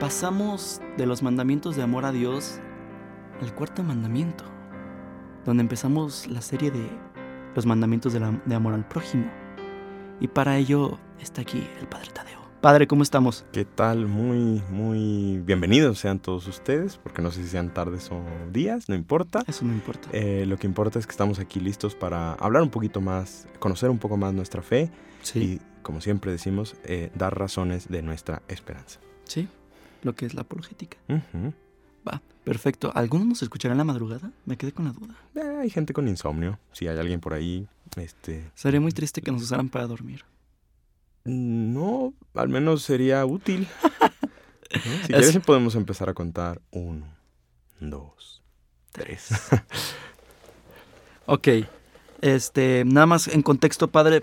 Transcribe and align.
Pasamos 0.00 0.80
de 0.98 1.06
los 1.06 1.22
mandamientos 1.22 1.76
de 1.76 1.82
amor 1.82 2.04
a 2.04 2.12
Dios 2.12 2.58
al 3.40 3.54
cuarto 3.54 3.82
mandamiento, 3.82 4.44
donde 5.44 5.62
empezamos 5.62 6.26
la 6.26 6.40
serie 6.40 6.70
de 6.70 6.88
los 7.54 7.64
mandamientos 7.66 8.12
de, 8.12 8.20
la- 8.20 8.40
de 8.44 8.54
amor 8.54 8.74
al 8.74 8.86
prójimo. 8.86 9.26
Y 10.20 10.28
para 10.28 10.56
ello 10.58 10.98
está 11.20 11.42
aquí 11.42 11.66
el 11.80 11.86
Padre 11.88 12.08
Tadeo. 12.12 12.38
Padre, 12.60 12.86
¿cómo 12.86 13.02
estamos? 13.02 13.44
¿Qué 13.52 13.64
tal? 13.64 14.06
Muy, 14.06 14.62
muy 14.70 15.38
bienvenidos 15.44 15.98
sean 15.98 16.18
todos 16.18 16.46
ustedes, 16.48 16.96
porque 16.96 17.20
no 17.22 17.30
sé 17.30 17.42
si 17.42 17.48
sean 17.48 17.72
tardes 17.72 18.10
o 18.10 18.22
días, 18.52 18.88
no 18.88 18.94
importa. 18.94 19.42
Eso 19.46 19.64
no 19.64 19.72
importa. 19.72 20.08
Eh, 20.12 20.44
lo 20.46 20.56
que 20.56 20.66
importa 20.66 20.98
es 20.98 21.06
que 21.06 21.10
estamos 21.12 21.38
aquí 21.38 21.60
listos 21.60 21.94
para 21.94 22.32
hablar 22.34 22.62
un 22.62 22.70
poquito 22.70 23.00
más, 23.00 23.46
conocer 23.58 23.90
un 23.90 23.98
poco 23.98 24.16
más 24.16 24.32
nuestra 24.32 24.62
fe 24.62 24.90
sí, 25.22 25.60
y, 25.60 25.82
como 25.82 26.00
siempre 26.00 26.30
decimos, 26.32 26.74
eh, 26.84 27.10
dar 27.14 27.38
razones 27.38 27.88
de 27.88 28.02
nuestra 28.02 28.42
esperanza. 28.48 28.98
sí, 29.24 29.48
lo 30.04 30.14
que 30.14 30.26
es 30.26 30.34
la 30.34 30.42
apologética. 30.42 30.96
Ujú. 31.08 31.52
Va, 32.06 32.20
perfecto. 32.44 32.92
¿Alguno 32.94 33.24
nos 33.24 33.42
escuchará 33.42 33.72
en 33.72 33.78
la 33.78 33.84
madrugada? 33.84 34.30
Me 34.46 34.56
quedé 34.56 34.70
con 34.72 34.84
la 34.84 34.92
duda. 34.92 35.14
Eh, 35.34 35.58
hay 35.62 35.70
gente 35.70 35.92
con 35.92 36.06
insomnio, 36.06 36.58
si 36.72 36.86
hay 36.86 36.96
alguien 36.98 37.20
por 37.20 37.32
ahí, 37.34 37.66
este, 37.96 38.50
Sería 38.54 38.80
muy 38.80 38.92
triste 38.92 39.22
que 39.22 39.32
nos 39.32 39.42
usaran 39.42 39.68
para 39.70 39.86
dormir. 39.86 40.24
no, 41.24 42.12
al 42.34 42.48
menos 42.48 42.82
sería 42.82 43.24
útil. 43.24 43.66
¿no? 43.90 44.80
Si 45.06 45.12
Es- 45.12 45.26
quieres 45.30 45.38
podemos 45.40 45.74
empezar 45.74 46.08
a 46.10 46.14
contar 46.14 46.60
uno, 46.70 47.06
dos, 47.80 48.42
tres. 48.92 49.28
Ok, 51.26 51.48
este, 52.20 52.84
nada 52.84 53.06
más 53.06 53.28
en 53.28 53.40
contexto, 53.42 53.88
padre, 53.88 54.22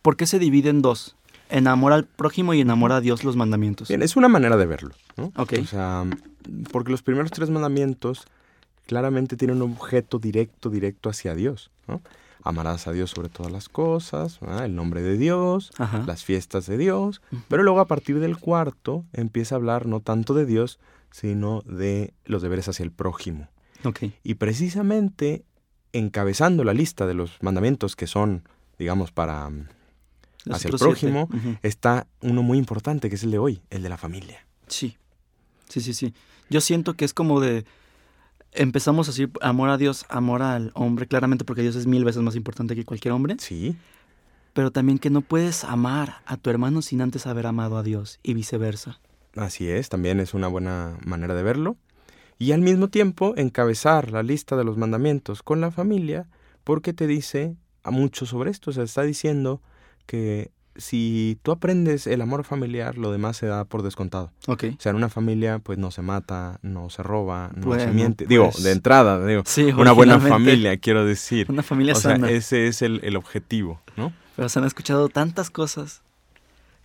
¿por 0.00 0.16
qué 0.16 0.26
se 0.26 0.38
divide 0.38 0.70
en 0.70 0.80
dos? 0.80 1.16
En 1.50 1.66
amor 1.66 1.92
al 1.92 2.04
prójimo 2.04 2.54
y 2.54 2.60
en 2.60 2.70
amor 2.70 2.92
a 2.92 3.00
Dios 3.00 3.24
los 3.24 3.36
mandamientos. 3.36 3.88
Bien, 3.88 4.02
es 4.02 4.16
una 4.16 4.28
manera 4.28 4.56
de 4.56 4.66
verlo, 4.66 4.94
¿no? 5.16 5.32
Ok. 5.36 5.54
O 5.62 5.66
sea, 5.66 6.04
porque 6.72 6.90
los 6.90 7.02
primeros 7.02 7.30
tres 7.30 7.50
mandamientos 7.50 8.26
claramente 8.86 9.36
tienen 9.36 9.62
un 9.62 9.72
objeto 9.72 10.18
directo, 10.18 10.70
directo 10.70 11.08
hacia 11.10 11.34
Dios, 11.34 11.70
¿no? 11.86 12.00
Amarás 12.44 12.86
a 12.86 12.92
Dios 12.92 13.10
sobre 13.10 13.28
todas 13.28 13.50
las 13.52 13.68
cosas, 13.68 14.38
el 14.62 14.74
nombre 14.74 15.02
de 15.02 15.18
Dios, 15.18 15.72
Ajá. 15.76 16.04
las 16.06 16.24
fiestas 16.24 16.66
de 16.66 16.78
Dios, 16.78 17.20
pero 17.48 17.62
luego 17.64 17.80
a 17.80 17.86
partir 17.86 18.20
del 18.20 18.38
cuarto 18.38 19.04
empieza 19.12 19.54
a 19.54 19.58
hablar 19.58 19.86
no 19.86 20.00
tanto 20.00 20.34
de 20.34 20.46
Dios, 20.46 20.78
sino 21.10 21.62
de 21.62 22.14
los 22.24 22.40
deberes 22.40 22.68
hacia 22.68 22.84
el 22.84 22.92
prójimo. 22.92 23.48
Ok, 23.84 24.04
Y 24.22 24.34
precisamente 24.34 25.44
encabezando 25.92 26.64
la 26.64 26.74
lista 26.74 27.06
de 27.06 27.14
los 27.14 27.36
mandamientos 27.42 27.96
que 27.96 28.06
son, 28.06 28.44
digamos, 28.78 29.10
para 29.12 29.50
Hacia 30.50 30.68
el 30.68 30.78
prójimo. 30.78 31.28
Está 31.62 32.06
uno 32.20 32.42
muy 32.42 32.58
importante 32.58 33.08
que 33.08 33.16
es 33.16 33.22
el 33.22 33.30
de 33.30 33.38
hoy, 33.38 33.60
el 33.70 33.82
de 33.82 33.88
la 33.88 33.96
familia. 33.96 34.44
Sí, 34.66 34.96
sí, 35.68 35.80
sí, 35.80 35.94
sí. 35.94 36.14
Yo 36.50 36.60
siento 36.60 36.94
que 36.94 37.04
es 37.04 37.14
como 37.14 37.40
de... 37.40 37.64
Empezamos 38.52 39.08
así, 39.08 39.28
amor 39.42 39.68
a 39.68 39.76
Dios, 39.76 40.06
amor 40.08 40.42
al 40.42 40.72
hombre, 40.74 41.06
claramente 41.06 41.44
porque 41.44 41.62
Dios 41.62 41.76
es 41.76 41.86
mil 41.86 42.04
veces 42.04 42.22
más 42.22 42.34
importante 42.34 42.74
que 42.74 42.84
cualquier 42.84 43.12
hombre, 43.12 43.36
Sí, 43.38 43.76
pero 44.54 44.72
también 44.72 44.98
que 44.98 45.10
no 45.10 45.20
puedes 45.20 45.62
amar 45.62 46.16
a 46.26 46.36
tu 46.36 46.50
hermano 46.50 46.82
sin 46.82 47.00
antes 47.00 47.26
haber 47.26 47.46
amado 47.46 47.76
a 47.76 47.82
Dios 47.82 48.18
y 48.24 48.34
viceversa. 48.34 48.98
Así 49.36 49.68
es, 49.68 49.88
también 49.88 50.18
es 50.18 50.34
una 50.34 50.48
buena 50.48 50.96
manera 51.04 51.34
de 51.34 51.44
verlo. 51.44 51.76
Y 52.38 52.52
al 52.52 52.60
mismo 52.60 52.88
tiempo 52.88 53.34
encabezar 53.36 54.10
la 54.10 54.22
lista 54.22 54.56
de 54.56 54.64
los 54.64 54.76
mandamientos 54.76 55.42
con 55.42 55.60
la 55.60 55.70
familia 55.70 56.26
porque 56.64 56.92
te 56.92 57.06
dice 57.06 57.56
a 57.82 57.90
mucho 57.90 58.26
sobre 58.26 58.50
esto. 58.50 58.70
O 58.70 58.72
sea, 58.72 58.84
está 58.84 59.02
diciendo 59.02 59.60
que 60.08 60.50
si 60.76 61.38
tú 61.42 61.50
aprendes 61.52 62.06
el 62.06 62.20
amor 62.22 62.44
familiar, 62.44 62.96
lo 62.96 63.12
demás 63.12 63.36
se 63.36 63.46
da 63.46 63.64
por 63.64 63.82
descontado. 63.82 64.30
Ok. 64.46 64.64
O 64.78 64.80
sea, 64.80 64.90
en 64.90 64.96
una 64.96 65.08
familia 65.08 65.58
pues 65.58 65.76
no 65.76 65.90
se 65.90 66.02
mata, 66.02 66.58
no 66.62 66.88
se 66.88 67.02
roba, 67.02 67.50
no 67.54 67.78
se 67.78 67.88
miente. 67.88 68.26
Digo, 68.26 68.50
pues, 68.50 68.62
de 68.64 68.72
entrada, 68.72 69.24
digo, 69.26 69.42
Sí, 69.44 69.64
una 69.64 69.92
buena 69.92 70.18
familia, 70.20 70.76
quiero 70.78 71.04
decir. 71.04 71.46
Una 71.50 71.62
familia 71.62 71.92
O 71.94 71.96
sea, 72.00 72.12
sana. 72.12 72.30
ese 72.30 72.68
es 72.68 72.80
el, 72.82 73.00
el 73.02 73.16
objetivo, 73.16 73.80
¿no? 73.96 74.12
Pero 74.36 74.48
se 74.48 74.58
han 74.60 74.64
escuchado 74.64 75.08
tantas 75.08 75.50
cosas. 75.50 76.00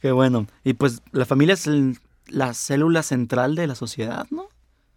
Que 0.02 0.12
bueno. 0.12 0.48
Y 0.64 0.74
pues 0.74 1.02
la 1.12 1.26
familia 1.26 1.54
es 1.54 1.68
el- 1.68 1.98
la 2.28 2.54
célula 2.56 3.04
central 3.04 3.56
de 3.56 3.68
la 3.68 3.76
sociedad, 3.76 4.26
¿no? 4.32 4.48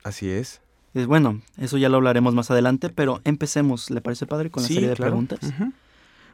Así 0.05 0.29
es. 0.31 0.61
Y 0.95 1.05
bueno, 1.05 1.43
eso 1.59 1.77
ya 1.77 1.89
lo 1.91 1.99
hablaremos 1.99 2.35
más 2.35 2.51
adelante, 2.51 2.89
pero 2.89 3.21
empecemos, 3.25 3.91
¿le 3.91 4.01
parece 4.01 4.27
padre 4.27 4.51
con 4.51 4.63
la 4.63 4.69
Sí, 4.69 4.75
serie 4.75 4.89
de 4.89 4.97
claro. 4.97 5.11
preguntas? 5.13 5.41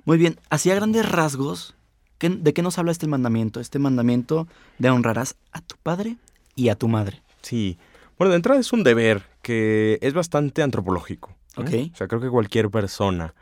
Muy 0.05 0.17
bien, 0.17 0.39
así 0.49 0.71
a 0.71 0.75
grandes 0.77 1.11
rasgos, 1.11 1.75
¿qué- 2.23 2.31
¿de 2.31 2.53
qué 2.55 2.63
nos 2.63 2.79
habla 2.79 2.93
este 2.93 3.09
mandamiento? 3.09 3.59
Este 3.59 3.79
mandamiento 3.81 4.47
de 4.79 4.89
honrarás 4.91 5.35
a 5.53 5.61
tu 5.61 5.75
padre 5.83 6.17
y 6.55 6.69
a 6.69 6.77
tu 6.77 6.87
madre. 6.89 7.21
Sí. 7.43 7.77
Bueno, 8.19 8.31
de 8.31 8.37
entrada 8.37 8.61
es 8.61 8.73
un 8.73 8.85
deber 8.85 9.25
que 9.43 9.99
es 10.01 10.15
bastante 10.15 10.63
antropológico. 10.63 11.35
Ok. 11.57 11.71
O 11.93 11.97
sea, 11.97 12.07
creo 12.07 12.21
que 12.21 12.31
cualquier 12.31 12.71
persona, 12.71 13.35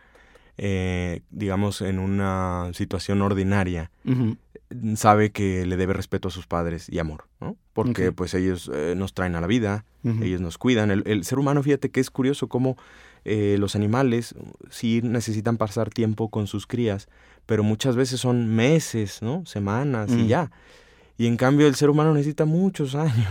eh, 0.56 1.20
digamos, 1.30 1.82
en 1.82 1.98
una 1.98 2.70
situación 2.72 3.20
ordinaria, 3.22 3.90
sabe 4.94 5.30
que 5.32 5.66
le 5.66 5.76
debe 5.76 5.92
respeto 5.92 6.28
a 6.28 6.30
sus 6.30 6.46
padres 6.46 6.88
y 6.88 6.98
amor, 7.00 7.24
¿no? 7.40 7.56
Porque 7.72 8.12
pues 8.12 8.34
ellos 8.34 8.70
eh, 8.72 8.94
nos 8.96 9.12
traen 9.14 9.34
a 9.34 9.40
la 9.40 9.46
vida, 9.46 9.84
ellos 10.04 10.40
nos 10.40 10.58
cuidan. 10.58 10.90
El, 10.90 11.02
el 11.06 11.24
ser 11.24 11.38
humano, 11.38 11.62
fíjate 11.62 11.90
que 11.90 12.00
es 12.00 12.10
curioso 12.10 12.48
cómo 12.48 12.76
eh, 13.24 13.56
los 13.58 13.74
animales 13.76 14.34
sí 14.70 15.00
necesitan 15.02 15.56
pasar 15.58 15.90
tiempo 15.90 16.30
con 16.30 16.46
sus 16.46 16.66
crías, 16.66 17.08
pero 17.50 17.64
muchas 17.64 17.96
veces 17.96 18.20
son 18.20 18.46
meses, 18.54 19.22
¿no? 19.22 19.44
Semanas 19.44 20.08
y 20.12 20.18
Mm. 20.22 20.26
ya. 20.28 20.50
Y 21.18 21.26
en 21.26 21.36
cambio 21.36 21.66
el 21.66 21.74
ser 21.74 21.90
humano 21.90 22.14
necesita 22.14 22.44
muchos 22.44 22.94
años. 23.06 23.26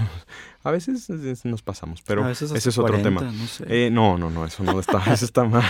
A 0.62 0.72
veces 0.72 1.10
nos 1.46 1.62
pasamos, 1.62 2.02
pero 2.02 2.28
ese 2.30 2.44
es 2.54 2.68
otro 2.78 2.96
40, 2.96 3.02
tema. 3.02 3.22
no 3.32 3.48
sé. 3.48 3.64
Eh, 3.70 3.90
no, 3.90 4.18
no, 4.18 4.30
no, 4.30 4.46
eso 4.46 4.62
no 4.62 4.78
está, 4.78 5.02
eso 5.14 5.24
está 5.24 5.46
mal. 5.46 5.64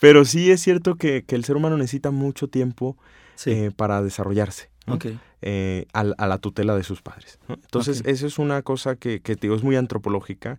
Pero 0.00 0.24
sí 0.24 0.50
es 0.50 0.62
cierto 0.62 0.94
que, 0.94 1.22
que 1.22 1.34
el 1.34 1.44
ser 1.44 1.56
humano 1.56 1.76
necesita 1.76 2.10
mucho 2.10 2.48
tiempo 2.48 2.96
sí, 3.34 3.50
eh, 3.50 3.70
para 3.76 4.00
desarrollarse. 4.02 4.70
¿no? 4.86 4.98
eh, 5.42 5.84
a, 5.92 6.02
la 6.04 6.38
tutela 6.38 6.74
de 6.76 6.82
sus 6.82 7.02
padres. 7.02 7.38
¿no? 7.46 7.56
Entonces, 7.56 8.00
Ok. 8.00 8.06
eso 8.08 8.26
es 8.26 8.38
una 8.38 8.62
cosa 8.62 8.96
que, 8.96 9.20
que 9.20 9.34
digo, 9.34 9.54
es 9.54 9.62
muy 9.62 9.76
antropológica. 9.76 10.58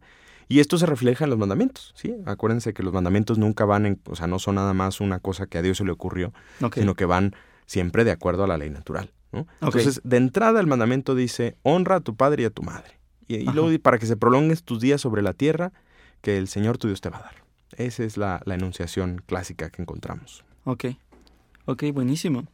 Y 0.52 0.60
esto 0.60 0.80
se 0.80 0.88
refleja 0.88 1.26
en 1.26 1.30
los 1.30 1.38
mandamientos, 1.38 1.94
¿sí? 1.96 2.16
Acuérdense 2.26 2.74
que 2.74 2.82
los 2.82 2.92
mandamientos 2.92 3.38
nunca 3.38 3.66
van 3.66 3.86
en, 3.86 4.02
o 4.06 4.16
sea, 4.16 4.26
no 4.26 4.40
son 4.40 4.56
nada 4.56 4.74
más 4.74 5.00
una 5.00 5.20
cosa 5.20 5.46
que 5.46 5.60
a 5.60 5.62
Dios 5.62 5.78
se 5.78 5.86
le 5.86 5.92
ocurrió, 5.92 6.34
sino 6.74 6.96
que 6.96 7.06
van 7.06 7.36
siempre 7.68 8.04
de 8.04 8.10
acuerdo 8.10 8.44
a 8.44 8.48
la 8.48 8.58
ley 8.58 8.72
natural, 8.72 9.12
¿no? 9.32 9.46
Entonces, 9.62 10.02
de 10.04 10.18
entrada 10.18 10.60
el 10.60 10.66
mandamiento 10.66 11.14
dice, 11.14 11.56
honra 11.62 11.98
a 11.98 12.00
tu 12.00 12.16
padre 12.16 12.44
y 12.44 12.46
a 12.48 12.50
tu 12.50 12.64
madre. 12.64 13.00
Y, 13.28 13.44
luego 13.44 13.70
para 13.80 14.00
que 14.00 14.08
se 14.08 14.18
prolongues 14.18 14.64
tus 14.64 14.82
días 14.82 15.00
sobre 15.00 15.22
la 15.22 15.34
tierra 15.34 15.72
que 16.22 16.40
el 16.40 16.48
Señor 16.48 16.80
tu 16.80 16.88
Dios 16.88 17.00
te 17.00 17.10
va 17.10 17.20
a 17.20 17.22
dar. 17.22 17.36
Esa 17.78 18.04
es 18.04 18.18
la, 18.18 18.42
la 18.46 18.56
enunciación 18.56 19.22
clásica 19.28 19.70
que 19.70 19.84
encontramos. 19.84 20.44
Ok, 20.64 20.86
ok, 21.66 21.84
buenísimo. 21.94 22.48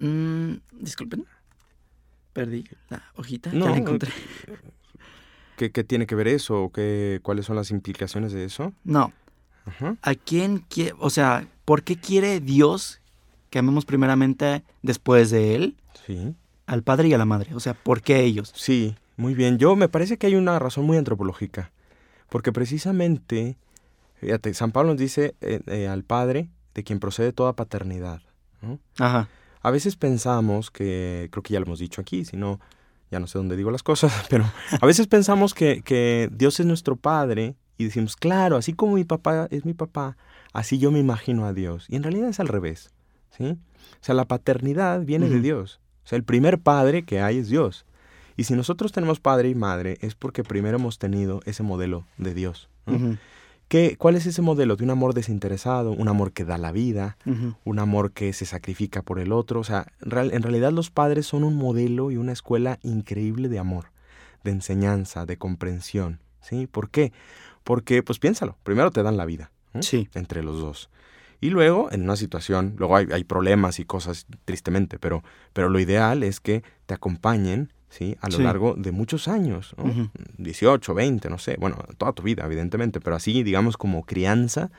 Mm, 0.00 0.54
disculpen, 0.72 1.24
perdí 2.32 2.64
la 2.88 3.04
hojita, 3.14 3.52
ya 3.52 3.58
No, 3.60 3.68
la 3.68 3.76
encontré. 3.76 4.10
¿Qué, 5.62 5.70
qué 5.70 5.84
tiene 5.84 6.08
que 6.08 6.16
ver 6.16 6.26
eso? 6.26 6.64
¿O 6.64 6.72
qué, 6.72 7.20
¿Cuáles 7.22 7.46
son 7.46 7.54
las 7.54 7.70
implicaciones 7.70 8.32
de 8.32 8.44
eso? 8.44 8.72
No, 8.82 9.12
Ajá. 9.64 9.96
¿a 10.02 10.14
quién 10.16 10.58
quiere, 10.68 10.92
o 10.98 11.08
sea, 11.08 11.46
por 11.64 11.84
qué 11.84 11.94
quiere 11.94 12.40
Dios 12.40 13.00
que 13.48 13.60
amemos 13.60 13.84
primeramente 13.84 14.64
después 14.82 15.30
de 15.30 15.54
Él 15.54 15.76
Sí. 16.04 16.34
al 16.66 16.82
padre 16.82 17.06
y 17.06 17.14
a 17.14 17.18
la 17.18 17.26
madre? 17.26 17.54
O 17.54 17.60
sea, 17.60 17.74
¿por 17.74 18.02
qué 18.02 18.24
ellos? 18.24 18.52
Sí, 18.56 18.96
muy 19.16 19.34
bien. 19.34 19.58
Yo 19.58 19.76
me 19.76 19.88
parece 19.88 20.16
que 20.18 20.26
hay 20.26 20.34
una 20.34 20.58
razón 20.58 20.84
muy 20.84 20.96
antropológica. 20.96 21.70
Porque 22.28 22.50
precisamente, 22.50 23.56
fíjate, 24.16 24.52
San 24.54 24.72
Pablo 24.72 24.90
nos 24.94 24.98
dice 24.98 25.36
eh, 25.42 25.60
eh, 25.68 25.86
al 25.86 26.02
Padre 26.02 26.48
de 26.74 26.82
quien 26.82 26.98
procede 26.98 27.32
toda 27.32 27.52
paternidad. 27.52 28.20
¿no? 28.62 28.80
Ajá, 28.98 29.28
A 29.60 29.70
veces 29.70 29.94
pensamos 29.94 30.72
que, 30.72 31.28
creo 31.30 31.44
que 31.44 31.52
ya 31.54 31.60
lo 31.60 31.66
hemos 31.66 31.78
dicho 31.78 32.00
aquí, 32.00 32.24
si 32.24 32.36
no, 32.36 32.58
ya 33.12 33.20
no 33.20 33.26
sé 33.26 33.38
dónde 33.38 33.56
digo 33.56 33.70
las 33.70 33.82
cosas, 33.82 34.26
pero 34.30 34.50
a 34.80 34.86
veces 34.86 35.06
pensamos 35.06 35.54
que, 35.54 35.82
que 35.82 36.28
Dios 36.32 36.58
es 36.58 36.66
nuestro 36.66 36.96
Padre 36.96 37.54
y 37.76 37.84
decimos, 37.84 38.16
claro, 38.16 38.56
así 38.56 38.72
como 38.72 38.94
mi 38.94 39.04
papá 39.04 39.46
es 39.50 39.64
mi 39.64 39.74
papá, 39.74 40.16
así 40.52 40.78
yo 40.78 40.90
me 40.90 40.98
imagino 40.98 41.44
a 41.44 41.52
Dios. 41.52 41.86
Y 41.88 41.96
en 41.96 42.02
realidad 42.02 42.30
es 42.30 42.40
al 42.40 42.48
revés, 42.48 42.90
¿sí? 43.30 43.44
O 43.44 44.04
sea, 44.04 44.14
la 44.14 44.24
paternidad 44.24 45.02
viene 45.02 45.28
de. 45.28 45.40
Dios. 45.40 45.80
O 46.04 46.08
sea, 46.08 46.16
el 46.16 46.24
primer 46.24 46.58
padre 46.58 47.04
que 47.04 47.20
hay 47.20 47.38
es 47.38 47.48
Dios. 47.48 47.86
Y 48.36 48.44
si 48.44 48.54
nosotros 48.54 48.92
tenemos 48.92 49.20
padre 49.20 49.50
y 49.50 49.54
madre 49.54 49.98
es 50.00 50.14
porque 50.14 50.42
primero 50.42 50.78
hemos 50.78 50.98
tenido 50.98 51.40
ese 51.44 51.62
modelo 51.62 52.06
de 52.16 52.34
Dios. 52.34 52.68
¿Qué, 53.72 53.96
¿Cuál 53.96 54.16
es 54.16 54.26
ese 54.26 54.42
modelo 54.42 54.76
de 54.76 54.84
un 54.84 54.90
amor 54.90 55.14
desinteresado, 55.14 55.92
un 55.92 56.06
amor 56.06 56.32
que 56.32 56.44
da 56.44 56.58
la 56.58 56.72
vida, 56.72 57.16
un 57.64 57.78
amor 57.78 58.12
que 58.12 58.34
se 58.34 58.44
sacrifica 58.44 59.00
por 59.00 59.18
el 59.18 59.32
otro? 59.32 59.60
O 59.60 59.64
sea, 59.64 59.86
en 60.02 60.42
realidad 60.42 60.72
los 60.72 60.90
padres 60.90 61.24
son 61.24 61.42
un 61.42 61.56
modelo 61.56 62.10
y 62.10 62.18
una 62.18 62.32
escuela 62.32 62.78
increíble 62.82 63.48
de 63.48 63.58
amor, 63.58 63.86
de 64.44 64.50
enseñanza, 64.50 65.24
de 65.24 65.38
comprensión. 65.38 66.20
¿sí? 66.42 66.66
¿Por 66.66 66.90
qué? 66.90 67.14
Porque, 67.64 68.02
pues 68.02 68.18
piénsalo, 68.18 68.58
primero 68.62 68.90
te 68.90 69.02
dan 69.02 69.16
la 69.16 69.24
vida 69.24 69.50
sí. 69.80 70.06
entre 70.12 70.42
los 70.42 70.60
dos. 70.60 70.90
Y 71.40 71.48
luego, 71.48 71.90
en 71.92 72.02
una 72.02 72.16
situación, 72.16 72.74
luego 72.76 72.94
hay, 72.94 73.06
hay, 73.10 73.24
problemas 73.24 73.78
y 73.78 73.86
cosas, 73.86 74.26
tristemente, 74.44 74.98
pero, 74.98 75.24
pero 75.54 75.70
lo 75.70 75.80
ideal 75.80 76.24
es 76.24 76.40
que 76.40 76.62
te 76.84 76.92
acompañen 76.92 77.72
¿sí? 77.92 78.16
A 78.20 78.28
lo 78.28 78.38
largo 78.38 78.74
de 78.76 78.90
muchos 78.90 79.28
años, 79.28 79.74
18, 80.38 80.94
20, 80.94 81.28
no 81.28 81.38
sé, 81.38 81.56
bueno, 81.60 81.76
toda 81.98 82.12
tu 82.12 82.22
vida, 82.22 82.44
evidentemente, 82.46 83.00
pero 83.00 83.16
así, 83.16 83.42
digamos, 83.42 83.76
como 83.76 84.04
crianza, 84.04 84.70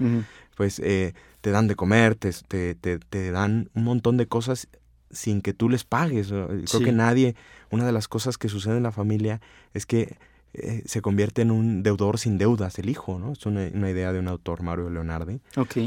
pues 0.55 0.79
eh, 0.79 1.13
te 1.41 1.51
dan 1.51 1.67
de 1.67 1.75
comer, 1.75 2.15
te, 2.15 2.31
te, 2.73 2.75
te, 2.75 3.31
dan 3.31 3.69
un 3.75 3.83
montón 3.83 4.17
de 4.17 4.27
cosas 4.27 4.67
sin 5.11 5.41
que 5.41 5.53
tú 5.53 5.69
les 5.69 5.83
pagues. 5.83 6.29
Creo 6.29 6.83
que 6.83 6.91
nadie, 6.91 7.35
una 7.69 7.85
de 7.85 7.91
las 7.91 8.07
cosas 8.07 8.37
que 8.37 8.49
sucede 8.49 8.77
en 8.77 8.83
la 8.83 8.91
familia 8.91 9.41
es 9.73 9.85
que 9.85 10.17
eh, 10.53 10.81
se 10.85 11.01
convierte 11.01 11.43
en 11.43 11.51
un 11.51 11.83
deudor 11.83 12.17
sin 12.17 12.37
deudas, 12.39 12.79
el 12.79 12.89
hijo, 12.89 13.19
¿no? 13.19 13.33
Es 13.33 13.45
una, 13.45 13.67
idea 13.67 14.11
de 14.11 14.19
un 14.19 14.27
autor, 14.27 14.63
Mario 14.63 14.89
Leonardi. 14.89 15.39
Ok. 15.55 15.77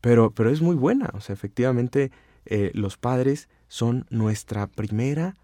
Pero, 0.00 0.30
pero 0.30 0.50
es 0.50 0.62
muy 0.62 0.76
buena, 0.76 1.10
o 1.14 1.20
sea, 1.20 1.34
efectivamente, 1.34 2.10
eh, 2.46 2.70
los 2.74 2.96
padres 2.96 3.48
son 3.68 4.06
nuestra 4.08 4.68
primera 4.68 5.36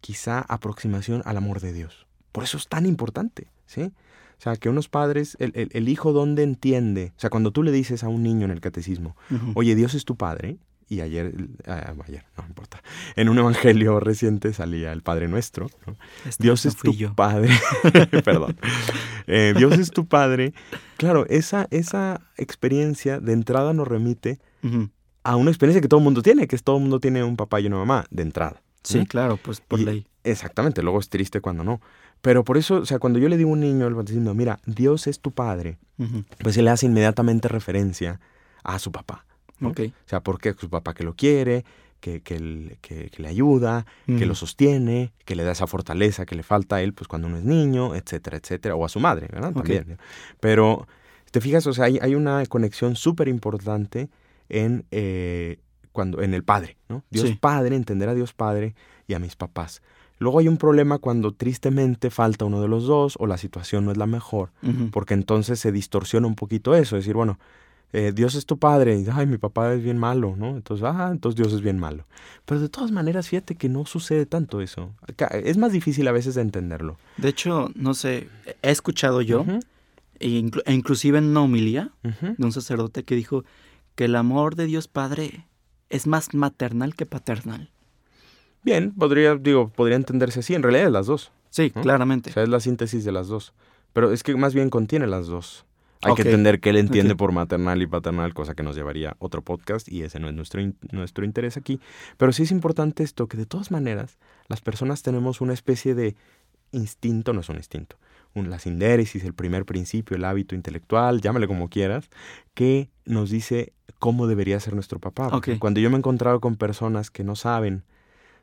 quizá 0.00 0.40
aproximación 0.40 1.22
al 1.24 1.36
amor 1.36 1.60
de 1.60 1.72
Dios. 1.72 2.06
Por 2.32 2.44
eso 2.44 2.56
es 2.56 2.68
tan 2.68 2.86
importante, 2.86 3.48
¿sí? 3.66 3.92
O 4.40 4.42
sea, 4.42 4.56
que 4.56 4.70
unos 4.70 4.88
padres, 4.88 5.36
el, 5.38 5.88
hijo 5.88 6.12
donde 6.12 6.42
entiende, 6.42 7.12
o 7.14 7.20
sea, 7.20 7.28
cuando 7.28 7.50
tú 7.50 7.62
le 7.62 7.72
dices 7.72 8.02
a 8.04 8.08
un 8.08 8.22
niño 8.22 8.46
en 8.46 8.50
el 8.50 8.60
catecismo, 8.62 9.14
oye, 9.54 9.74
Dios 9.74 9.92
es 9.92 10.06
tu 10.06 10.16
padre, 10.16 10.56
y 10.88 11.02
ayer, 11.02 11.32
ah, 11.66 11.94
ayer, 12.06 12.24
no 12.36 12.44
importa, 12.48 12.82
en 13.16 13.28
un 13.28 13.38
evangelio 13.38 14.00
reciente 14.00 14.52
salía 14.52 14.92
el 14.92 15.02
Padre 15.02 15.28
Nuestro, 15.28 15.68
este 16.26 16.42
Dios 16.42 16.66
es 16.66 16.74
tu 16.74 16.92
Padre, 17.14 17.50
perdón, 18.24 18.56
eh, 19.26 19.54
Dios 19.56 19.78
es 19.78 19.90
tu 19.90 20.06
Padre, 20.06 20.52
claro, 20.96 21.26
esa, 21.28 21.68
esa 21.70 22.22
experiencia 22.38 23.20
de 23.20 23.34
entrada 23.34 23.72
nos 23.72 23.86
remite 23.86 24.40
a 25.22 25.36
una 25.36 25.50
experiencia 25.50 25.80
que 25.80 25.88
todo 25.88 26.00
el 26.00 26.04
mundo 26.04 26.22
tiene, 26.22 26.48
que 26.48 26.56
es 26.56 26.64
todo 26.64 26.76
el 26.76 26.82
mundo 26.82 26.98
tiene 26.98 27.22
un 27.22 27.36
papá 27.36 27.60
y 27.60 27.66
una 27.66 27.76
mamá, 27.76 28.06
de 28.10 28.22
entrada. 28.22 28.62
Sí, 28.82 29.06
claro, 29.06 29.36
pues 29.36 29.60
por 29.60 29.80
ley. 29.80 30.06
Exactamente, 30.24 30.82
luego 30.82 30.98
es 30.98 31.08
triste 31.08 31.40
cuando 31.40 31.64
no. 31.64 31.80
Pero 32.20 32.44
por 32.44 32.58
eso, 32.58 32.76
o 32.76 32.86
sea, 32.86 32.98
cuando 32.98 33.18
yo 33.18 33.28
le 33.28 33.36
digo 33.36 33.50
a 33.50 33.52
un 33.54 33.60
niño 33.60 33.86
el 33.86 33.96
diciendo, 34.04 34.34
mira, 34.34 34.58
Dios 34.66 35.06
es 35.06 35.20
tu 35.20 35.32
padre, 35.32 35.78
pues 36.42 36.54
se 36.54 36.62
le 36.62 36.70
hace 36.70 36.86
inmediatamente 36.86 37.48
referencia 37.48 38.20
a 38.62 38.78
su 38.78 38.92
papá. 38.92 39.24
O 39.62 39.72
sea, 40.06 40.20
porque 40.20 40.54
su 40.58 40.70
papá 40.70 40.94
que 40.94 41.04
lo 41.04 41.14
quiere, 41.14 41.64
que, 42.00 42.22
que, 42.22 42.78
que, 42.80 43.10
le 43.16 43.28
ayuda, 43.28 43.86
que 44.06 44.26
lo 44.26 44.34
sostiene, 44.34 45.12
que 45.24 45.34
le 45.34 45.44
da 45.44 45.52
esa 45.52 45.66
fortaleza 45.66 46.26
que 46.26 46.34
le 46.34 46.42
falta 46.42 46.76
a 46.76 46.82
él 46.82 46.94
pues 46.94 47.08
cuando 47.08 47.28
uno 47.28 47.36
es 47.36 47.44
niño, 47.44 47.94
etcétera, 47.94 48.38
etcétera, 48.38 48.74
o 48.74 48.84
a 48.84 48.88
su 48.88 49.00
madre, 49.00 49.28
¿verdad? 49.30 49.52
También. 49.52 49.98
Pero, 50.40 50.86
te 51.30 51.40
fijas, 51.40 51.66
o 51.66 51.72
sea, 51.72 51.86
hay, 51.86 51.98
hay 52.00 52.14
una 52.14 52.44
conexión 52.46 52.96
súper 52.96 53.28
importante 53.28 54.08
en 54.48 54.84
eh, 54.90 55.58
cuando 55.92 56.22
en 56.22 56.34
el 56.34 56.44
Padre, 56.44 56.76
¿no? 56.88 57.04
Dios 57.10 57.36
Padre, 57.38 57.76
entender 57.76 58.08
a 58.08 58.14
Dios 58.14 58.32
Padre 58.32 58.74
y 59.06 59.14
a 59.14 59.18
mis 59.18 59.36
papás. 59.36 59.82
Luego 60.18 60.38
hay 60.38 60.48
un 60.48 60.58
problema 60.58 60.98
cuando 60.98 61.32
tristemente 61.32 62.10
falta 62.10 62.44
uno 62.44 62.60
de 62.60 62.68
los 62.68 62.86
dos 62.86 63.16
o 63.18 63.26
la 63.26 63.38
situación 63.38 63.86
no 63.86 63.90
es 63.90 63.96
la 63.96 64.06
mejor, 64.06 64.50
porque 64.92 65.14
entonces 65.14 65.58
se 65.58 65.72
distorsiona 65.72 66.26
un 66.26 66.34
poquito 66.34 66.74
eso, 66.74 66.96
es 66.96 67.04
decir, 67.04 67.14
bueno, 67.14 67.38
eh, 67.92 68.12
Dios 68.14 68.34
es 68.34 68.46
tu 68.46 68.58
padre, 68.58 69.00
y 69.00 69.06
ay, 69.10 69.26
mi 69.26 69.38
papá 69.38 69.72
es 69.72 69.82
bien 69.82 69.98
malo, 69.98 70.34
¿no? 70.36 70.50
Entonces, 70.50 70.86
ah, 70.86 71.08
entonces 71.10 71.36
Dios 71.36 71.52
es 71.52 71.60
bien 71.60 71.78
malo. 71.78 72.04
Pero 72.44 72.60
de 72.60 72.68
todas 72.68 72.92
maneras, 72.92 73.28
fíjate 73.28 73.56
que 73.56 73.68
no 73.68 73.84
sucede 73.86 74.26
tanto 74.26 74.60
eso. 74.60 74.92
Es 75.42 75.56
más 75.56 75.72
difícil 75.72 76.06
a 76.06 76.12
veces 76.12 76.36
de 76.36 76.42
entenderlo. 76.42 76.98
De 77.16 77.30
hecho, 77.30 77.70
no 77.74 77.94
sé, 77.94 78.28
he 78.62 78.70
escuchado 78.70 79.22
yo, 79.22 79.44
e, 80.20 80.50
inclusive 80.66 81.18
en 81.18 81.24
una 81.24 81.40
homilía 81.40 81.90
de 82.02 82.44
un 82.44 82.52
sacerdote 82.52 83.02
que 83.04 83.16
dijo 83.16 83.44
que 83.96 84.04
el 84.04 84.14
amor 84.14 84.54
de 84.54 84.66
Dios 84.66 84.86
Padre 84.86 85.46
es 85.90 86.06
más 86.06 86.34
maternal 86.34 86.94
que 86.94 87.06
paternal. 87.06 87.70
Bien, 88.62 88.92
podría, 88.92 89.36
digo, 89.36 89.68
podría 89.68 89.96
entenderse 89.96 90.40
así. 90.40 90.54
En 90.54 90.62
realidad 90.62 90.86
es 90.86 90.92
las 90.92 91.06
dos. 91.06 91.32
Sí, 91.50 91.70
claramente. 91.70 92.30
O 92.30 92.32
sea, 92.32 92.42
es 92.42 92.48
la 92.48 92.60
síntesis 92.60 93.04
de 93.04 93.12
las 93.12 93.28
dos. 93.28 93.52
Pero 93.92 94.12
es 94.12 94.22
que 94.22 94.34
más 94.36 94.54
bien 94.54 94.70
contiene 94.70 95.06
las 95.06 95.26
dos. 95.26 95.66
Hay 96.02 96.14
que 96.14 96.22
entender 96.22 96.60
que 96.60 96.70
él 96.70 96.78
entiende 96.78 97.14
por 97.14 97.32
maternal 97.32 97.82
y 97.82 97.86
paternal, 97.86 98.32
cosa 98.32 98.54
que 98.54 98.62
nos 98.62 98.74
llevaría 98.74 99.10
a 99.10 99.16
otro 99.18 99.42
podcast 99.42 99.86
y 99.86 100.02
ese 100.02 100.18
no 100.18 100.28
es 100.28 100.34
nuestro, 100.34 100.62
nuestro 100.92 101.26
interés 101.26 101.58
aquí. 101.58 101.78
Pero 102.16 102.32
sí 102.32 102.44
es 102.44 102.52
importante 102.52 103.02
esto, 103.02 103.26
que 103.26 103.36
de 103.36 103.44
todas 103.44 103.70
maneras 103.70 104.18
las 104.48 104.62
personas 104.62 105.02
tenemos 105.02 105.42
una 105.42 105.52
especie 105.52 105.94
de 105.94 106.16
instinto, 106.72 107.34
no 107.34 107.40
es 107.40 107.50
un 107.50 107.56
instinto, 107.56 107.96
un, 108.34 108.48
la 108.48 108.58
sindéresis, 108.58 109.24
el 109.24 109.34
primer 109.34 109.66
principio, 109.66 110.16
el 110.16 110.24
hábito 110.24 110.54
intelectual, 110.54 111.20
llámale 111.20 111.46
como 111.46 111.68
quieras, 111.68 112.08
que 112.54 112.88
nos 113.04 113.28
dice 113.28 113.74
cómo 114.00 114.26
debería 114.26 114.58
ser 114.58 114.74
nuestro 114.74 114.98
papá. 114.98 115.30
Cuando 115.60 115.78
yo 115.78 115.90
me 115.90 115.96
he 115.96 115.98
encontrado 115.98 116.40
con 116.40 116.56
personas 116.56 117.10
que 117.12 117.22
no 117.22 117.36
saben, 117.36 117.84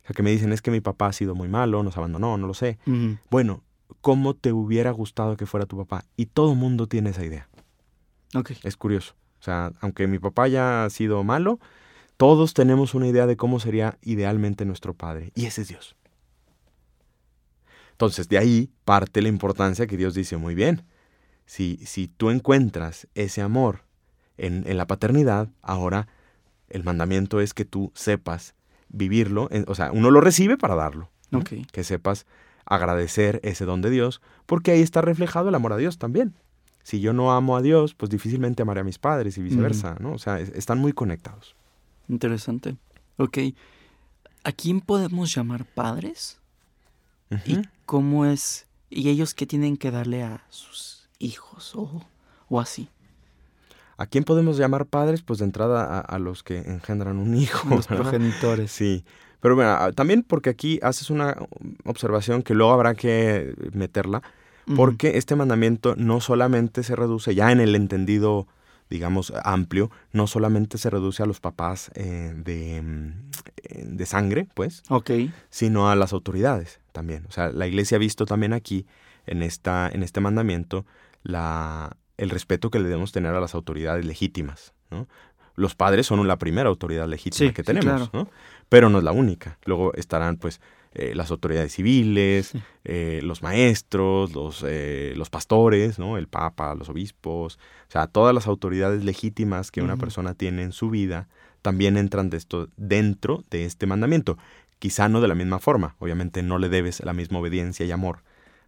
o 0.03 0.07
sea, 0.07 0.13
que 0.15 0.23
me 0.23 0.31
dicen 0.31 0.53
es 0.53 0.61
que 0.61 0.71
mi 0.71 0.79
papá 0.79 1.07
ha 1.07 1.13
sido 1.13 1.35
muy 1.35 1.49
malo, 1.49 1.83
nos 1.83 1.97
abandonó, 1.97 2.37
no 2.37 2.47
lo 2.47 2.53
sé. 2.53 2.77
Bueno, 3.29 3.63
¿cómo 3.99 4.35
te 4.35 4.53
hubiera 4.53 4.91
gustado 4.91 5.35
que 5.35 5.45
fuera 5.45 5.65
tu 5.65 5.75
papá? 5.75 6.05
Y 6.15 6.27
todo 6.27 6.55
mundo 6.55 6.87
tiene 6.87 7.09
esa 7.09 7.25
idea. 7.25 7.49
Es 8.63 8.77
curioso. 8.77 9.15
O 9.39 9.43
sea, 9.43 9.73
aunque 9.81 10.07
mi 10.07 10.19
papá 10.19 10.43
haya 10.43 10.89
sido 10.89 11.23
malo, 11.23 11.59
todos 12.15 12.53
tenemos 12.53 12.93
una 12.93 13.07
idea 13.07 13.25
de 13.25 13.35
cómo 13.35 13.59
sería 13.59 13.97
idealmente 14.01 14.63
nuestro 14.63 14.93
padre. 14.93 15.31
Y 15.35 15.47
ese 15.47 15.63
es 15.63 15.67
Dios. 15.69 15.95
Entonces, 17.91 18.29
de 18.29 18.37
ahí 18.37 18.69
parte 18.85 19.23
la 19.23 19.29
importancia 19.29 19.87
que 19.87 19.97
Dios 19.97 20.13
dice, 20.13 20.37
muy 20.37 20.53
bien, 20.53 20.83
si, 21.47 21.77
si 21.77 22.07
tú 22.07 22.29
encuentras 22.29 23.07
ese 23.15 23.41
amor 23.41 23.86
en, 24.37 24.77
la 24.77 24.87
paternidad, 24.87 25.49
ahora 25.61 26.07
el 26.69 26.83
mandamiento 26.83 27.41
es 27.41 27.53
que 27.53 27.65
tú 27.65 27.91
sepas 27.95 28.55
vivirlo, 28.89 29.49
o 29.67 29.75
sea, 29.75 29.91
uno 29.91 30.11
lo 30.11 30.21
recibe 30.21 30.57
para 30.57 30.75
darlo. 30.75 31.09
Que 31.71 31.83
sepas 31.83 32.25
agradecer 32.65 33.39
ese 33.43 33.65
don 33.65 33.81
de 33.81 33.89
Dios, 33.89 34.21
porque 34.45 34.71
ahí 34.71 34.81
está 34.81 35.01
reflejado 35.01 35.49
el 35.49 35.55
amor 35.55 35.73
a 35.73 35.77
Dios 35.77 35.97
también. 35.97 36.33
Si 36.83 37.01
yo 37.01 37.11
no 37.11 37.33
amo 37.33 37.57
a 37.57 37.61
Dios, 37.61 37.95
pues 37.95 38.09
difícilmente 38.09 38.61
amaré 38.61 38.81
a 38.81 38.83
mis 38.85 38.97
padres 38.97 39.37
y 39.37 39.41
viceversa, 39.41 39.97
¿no? 39.99 40.13
O 40.13 40.17
sea, 40.17 40.39
están 40.39 40.79
muy 40.79 40.93
conectados. 40.93 41.55
Interesante. 42.07 42.77
Ok. 43.17 43.39
¿A 44.43 44.51
quién 44.53 44.79
podemos 44.79 45.33
llamar 45.33 45.65
padres? 45.65 46.39
¿Y 47.45 47.57
cómo 47.85 48.25
es? 48.25 48.67
¿Y 48.89 49.09
ellos 49.09 49.33
qué 49.33 49.45
tienen 49.45 49.75
que 49.75 49.91
darle 49.91 50.23
a 50.23 50.45
sus 50.49 51.09
hijos 51.19 51.75
o, 51.75 52.05
o 52.47 52.59
así? 52.61 52.89
¿A 53.97 54.05
quién 54.05 54.23
podemos 54.23 54.57
llamar 54.57 54.85
padres? 54.85 55.23
Pues 55.23 55.39
de 55.39 55.45
entrada 55.45 55.99
a, 55.99 56.19
los 56.19 56.43
que 56.43 56.59
engendran 56.59 57.17
un 57.17 57.35
hijo. 57.35 57.67
Los 57.69 57.87
progenitores. 57.87 58.71
Sí. 58.71 59.03
Pero 59.39 59.55
bueno, 59.55 59.91
también 59.93 60.23
porque 60.23 60.51
aquí 60.51 60.79
haces 60.83 61.09
una 61.09 61.35
observación 61.83 62.43
que 62.43 62.53
luego 62.53 62.71
habrá 62.73 62.95
que 62.95 63.55
meterla, 63.73 64.21
porque 64.75 65.17
este 65.17 65.35
mandamiento 65.35 65.95
no 65.95 66.19
solamente 66.19 66.83
se 66.83 66.95
reduce, 66.95 67.33
ya 67.33 67.51
en 67.51 67.59
el 67.61 67.75
entendido, 67.75 68.47
digamos, 68.89 69.31
amplio, 69.43 69.89
no 70.11 70.27
solamente 70.27 70.77
se 70.77 70.89
reduce 70.89 71.23
a 71.23 71.25
los 71.25 71.39
papás 71.39 71.89
eh, 71.95 72.33
de, 72.35 72.77
eh, 72.77 73.83
de, 73.85 74.05
sangre, 74.05 74.47
pues, 74.53 74.83
Ok. 74.89 75.11
sino 75.49 75.89
a 75.89 75.95
las 75.95 76.11
autoridades 76.11 76.81
también. 76.91 77.25
O 77.29 77.31
sea, 77.31 77.49
la 77.49 77.67
iglesia 77.67 77.95
ha 77.95 77.99
visto 77.99 78.25
también 78.25 78.53
aquí, 78.53 78.85
en, 79.25 79.41
esta, 79.41 79.89
en 79.89 80.03
este 80.03 80.19
mandamiento, 80.19 80.85
la, 81.23 81.95
el 82.17 82.29
respeto 82.29 82.69
que 82.69 82.79
le 82.79 82.85
debemos 82.85 83.11
tener 83.11 83.33
a 83.33 83.39
las 83.39 83.55
autoridades 83.55 84.05
legítimas. 84.05 84.73
¿no? 84.89 85.07
Los 85.55 85.75
padres 85.75 86.07
son 86.07 86.25
la 86.27 86.37
primera 86.37 86.69
autoridad 86.69 87.07
legítima 87.07 87.53
que 87.53 87.63
tenemos, 87.63 88.13
¿no? 88.13 88.29
pero 88.69 88.89
no 88.89 88.97
es 88.99 89.03
la 89.03 89.11
única. 89.11 89.57
Luego 89.65 89.93
estarán 89.93 90.37
pues 90.37 90.59
eh, 90.93 91.13
las 91.15 91.31
autoridades 91.31 91.73
civiles, 91.73 92.53
eh, 92.83 93.19
los 93.23 93.43
maestros, 93.43 94.33
los, 94.33 94.63
eh, 94.67 95.13
los 95.15 95.29
pastores, 95.29 95.99
¿no? 95.99 96.17
el 96.17 96.27
papa, 96.27 96.73
los 96.75 96.89
obispos, 96.89 97.57
o 97.87 97.91
sea, 97.91 98.07
todas 98.07 98.33
las 98.33 98.47
autoridades 98.47 99.03
legítimas 99.03 99.71
que 99.71 99.81
una 99.81 99.97
persona 99.97 100.33
tiene 100.33 100.63
en 100.63 100.71
su 100.71 100.89
vida 100.89 101.27
también 101.61 101.97
entran 101.97 102.29
de 102.29 102.37
esto, 102.37 102.69
dentro 102.77 103.43
de 103.49 103.65
este 103.65 103.85
mandamiento. 103.85 104.37
Quizá 104.79 105.09
no 105.09 105.21
de 105.21 105.27
la 105.27 105.35
misma 105.35 105.59
forma, 105.59 105.95
obviamente 105.99 106.41
no 106.43 106.59
le 106.59 106.69
debes 106.69 107.03
la 107.03 107.13
misma 107.13 107.39
obediencia 107.39 107.85
y 107.85 107.91
amor 107.91 108.23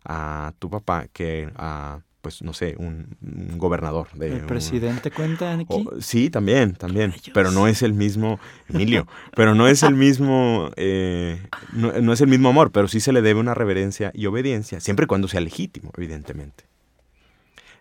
a 0.06 0.54
tu 0.60 0.70
papá 0.70 1.08
que 1.12 1.52
a 1.56 2.02
pues 2.22 2.42
no 2.42 2.54
sé, 2.54 2.76
un, 2.78 3.16
un 3.22 3.58
gobernador. 3.58 4.08
De 4.14 4.28
¿El 4.28 4.42
un- 4.42 4.48
presidente 4.48 5.10
cuenta 5.12 5.54
aquí? 5.54 5.66
o- 5.90 6.02
sí, 6.02 6.30
también, 6.30 6.74
también. 6.76 7.12
Rayos. 7.12 7.32
Pero 7.34 7.52
no 7.52 7.68
es 7.68 7.82
el 7.82 7.94
mismo, 7.94 8.40
Emilio, 8.68 9.08
pero 9.36 9.56
no 9.56 9.68
es 9.68 9.84
el 9.84 9.96
mismo, 9.96 10.70
eh, 10.76 11.42
no, 11.74 11.94
no 12.02 12.12
es 12.14 12.22
el 12.22 12.28
mismo 12.28 12.50
amor, 12.50 12.72
pero 12.72 12.88
sí 12.88 13.00
se 13.00 13.14
le 13.14 13.22
debe 13.22 13.40
una 13.40 13.54
reverencia 13.54 14.12
y 14.14 14.26
obediencia, 14.26 14.80
siempre 14.80 15.06
y 15.06 15.08
cuando 15.08 15.28
sea 15.28 15.40
legítimo, 15.42 15.92
evidentemente. 15.98 16.66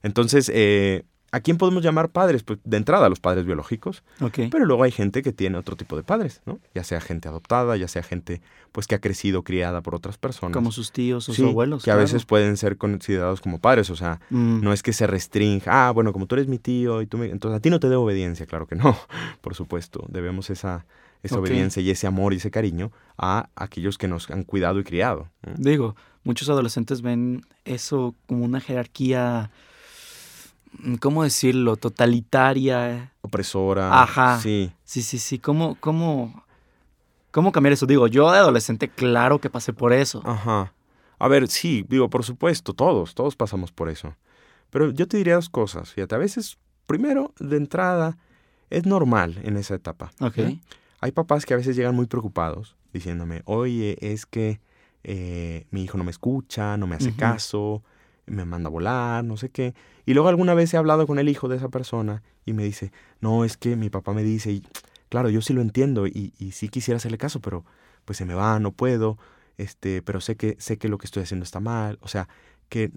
Entonces, 0.02 0.50
eh, 0.54 1.02
¿a 1.30 1.40
quién 1.40 1.58
podemos 1.58 1.82
llamar 1.82 2.08
padres? 2.11 2.42
Pues 2.42 2.58
de 2.64 2.76
entrada 2.76 3.08
los 3.08 3.20
padres 3.20 3.44
biológicos, 3.44 4.02
pero 4.50 4.64
luego 4.64 4.82
hay 4.82 4.90
gente 4.92 5.23
que 5.23 5.32
tiene 5.32 5.58
otro 5.58 5.76
tipo 5.76 5.97
de 5.97 6.02
padres, 6.02 6.40
¿no? 6.47 6.58
Ya 6.75 6.85
sea 6.85 7.00
gente 7.00 7.28
adoptada, 7.28 7.76
ya 7.76 7.88
sea 7.88 8.02
gente 8.02 8.40
pues 8.73 8.87
que 8.87 8.94
ha 8.94 9.00
crecido 9.00 9.42
criada 9.44 9.80
por 9.82 9.94
otras 9.94 10.18
personas. 10.18 10.54
Como 10.54 10.73
sus 10.73 10.92
tíos 10.92 11.28
o 11.28 11.32
Sí, 11.32 11.42
sus 11.42 11.50
abuelos. 11.50 11.82
que 11.85 11.90
a 11.90 11.97
veces 11.97 12.25
pueden 12.25 12.56
ser 12.56 12.76
considerados 12.76 13.40
como 13.40 13.58
padres, 13.61 13.90
o 13.90 13.97
sea, 13.97 14.20
Mm, 14.30 14.61
no 14.62 14.73
es 14.73 14.82
que 14.82 14.92
se 14.92 15.06
restrinja, 15.06 15.88
ah, 15.88 15.90
bueno, 15.90 16.12
como 16.12 16.26
tú 16.26 16.35
eres 16.35 16.49
mi 16.49 16.58
tío 16.58 17.00
y 17.02 17.06
tú 17.06 17.18
me... 17.18 17.26
Entonces 17.26 17.58
a 17.58 17.61
ti 17.61 17.70
no 17.70 17.80
te 17.80 17.88
debo 17.88 18.04
obediencia, 18.04 18.47
claro 18.47 18.66
que 18.66 18.75
no, 18.76 18.97
por 19.40 19.54
supuesto. 19.54 20.04
Debemos 20.08 20.50
esa, 20.50 20.87
esa 21.23 21.38
obediencia 21.38 21.82
y 21.82 21.90
ese 21.90 22.06
amor 22.06 22.32
y 22.32 22.37
ese 22.37 22.50
cariño 22.50 22.92
a 23.16 23.49
aquellos 23.56 23.99
que 23.99 24.08
nos 24.08 24.30
han 24.30 24.44
cuidado 24.44 24.78
y 24.80 24.85
criado. 24.85 25.28
¿no? 25.47 25.54
Digo, 25.56 25.97
muchos 26.25 26.49
adolescentes 26.49 27.00
ven 27.02 27.42
eso 27.64 28.14
como 28.26 28.44
una 28.44 28.61
jerarquía, 28.61 29.50
¿cómo 31.00 31.25
decirlo? 31.25 31.76
Totalitaria. 31.76 33.12
Opresora. 33.20 34.02
Ajá. 34.02 34.40
Sí. 34.40 34.72
Sí, 34.84 35.02
sí, 35.02 35.18
sí. 35.18 35.38
¿Cómo, 35.38 35.76
cómo, 35.80 36.44
cómo 37.30 37.52
cambiar 37.52 37.72
eso? 37.72 37.87
Digo, 37.87 38.06
yo 38.06 38.30
de 38.30 38.38
adolescente, 38.38 38.88
claro 38.88 39.40
que 39.40 39.50
pasé 39.50 39.72
por 39.72 39.92
eso. 39.92 40.22
Ajá. 40.25 40.72
A 41.18 41.28
ver, 41.28 41.48
sí, 41.48 41.84
digo, 41.88 42.08
por 42.08 42.25
supuesto, 42.25 42.72
todos, 42.72 43.14
todos 43.14 43.34
pasamos 43.37 43.72
por 43.72 43.88
eso. 43.88 44.14
Pero 44.70 44.90
yo 44.90 45.08
te 45.08 45.16
diría 45.16 45.34
dos 45.34 45.48
cosas, 45.48 45.92
fíjate, 45.92 46.14
a 46.14 46.18
veces, 46.18 46.58
primero, 46.87 47.32
de 47.40 47.56
entrada, 47.56 48.18
es 48.70 48.87
normal 48.87 49.40
en 49.42 49.56
esa 49.56 49.75
etapa. 49.75 50.12
Ok. 50.20 50.38
Hay 51.00 51.12
papás 51.12 51.46
que 51.46 51.54
a 51.54 51.56
veces 51.56 51.76
llegan 51.76 51.94
muy 51.94 52.06
preocupados 52.06 52.76
diciéndome, 52.92 53.42
oye, 53.44 53.96
es 54.00 54.26
que 54.26 54.60
eh, 55.04 55.66
mi 55.70 55.84
hijo 55.84 55.96
no 55.96 56.04
me 56.04 56.10
escucha, 56.10 56.76
no 56.76 56.87
me 56.87 56.96
hace 56.96 57.14
caso, 57.14 57.82
me 58.28 58.44
manda 58.44 58.68
a 58.68 58.70
volar, 58.70 59.25
no 59.25 59.37
sé 59.37 59.50
qué. 59.50 59.75
Y 60.06 60.14
luego 60.14 60.28
alguna 60.28 60.54
vez 60.54 60.73
he 60.75 60.76
hablado 60.76 61.06
con 61.06 61.18
el 61.18 61.28
hijo 61.28 61.49
de 61.49 61.56
esa 61.56 61.68
persona 61.68 62.23
y 62.44 62.52
me 62.52 62.64
dice, 62.64 62.92
no, 63.20 63.44
es 63.44 63.56
que 63.56 63.76
mi 63.76 63.90
papá 63.90 64.12
me 64.12 64.23
dice, 64.23 64.52
y 64.52 64.62
claro, 65.08 65.30
yo 65.30 65.40
sí 65.40 65.52
lo 65.52 65.61
entiendo 65.61 66.06
y, 66.06 66.32
y 66.38 66.52
sí 66.52 66.68
quisiera 66.68 66.97
hacerle 66.97 67.18
caso, 67.18 67.40
pero 67.40 67.64
pues 68.04 68.16
se 68.16 68.25
me 68.25 68.35
va, 68.35 68.58
no 68.58 68.73
puedo, 68.73 69.18
este, 69.58 70.02
pero 70.02 70.20
sé 70.20 70.37
que, 70.37 70.56
sé 70.58 70.78
que 70.78 70.88
lo 70.88 70.99
que 70.99 71.06
estoy 71.06 71.23
haciendo 71.23 71.44
está 71.44 71.61
mal. 71.61 71.99
O 72.00 72.08
sea, 72.08 72.28
que 72.68 72.90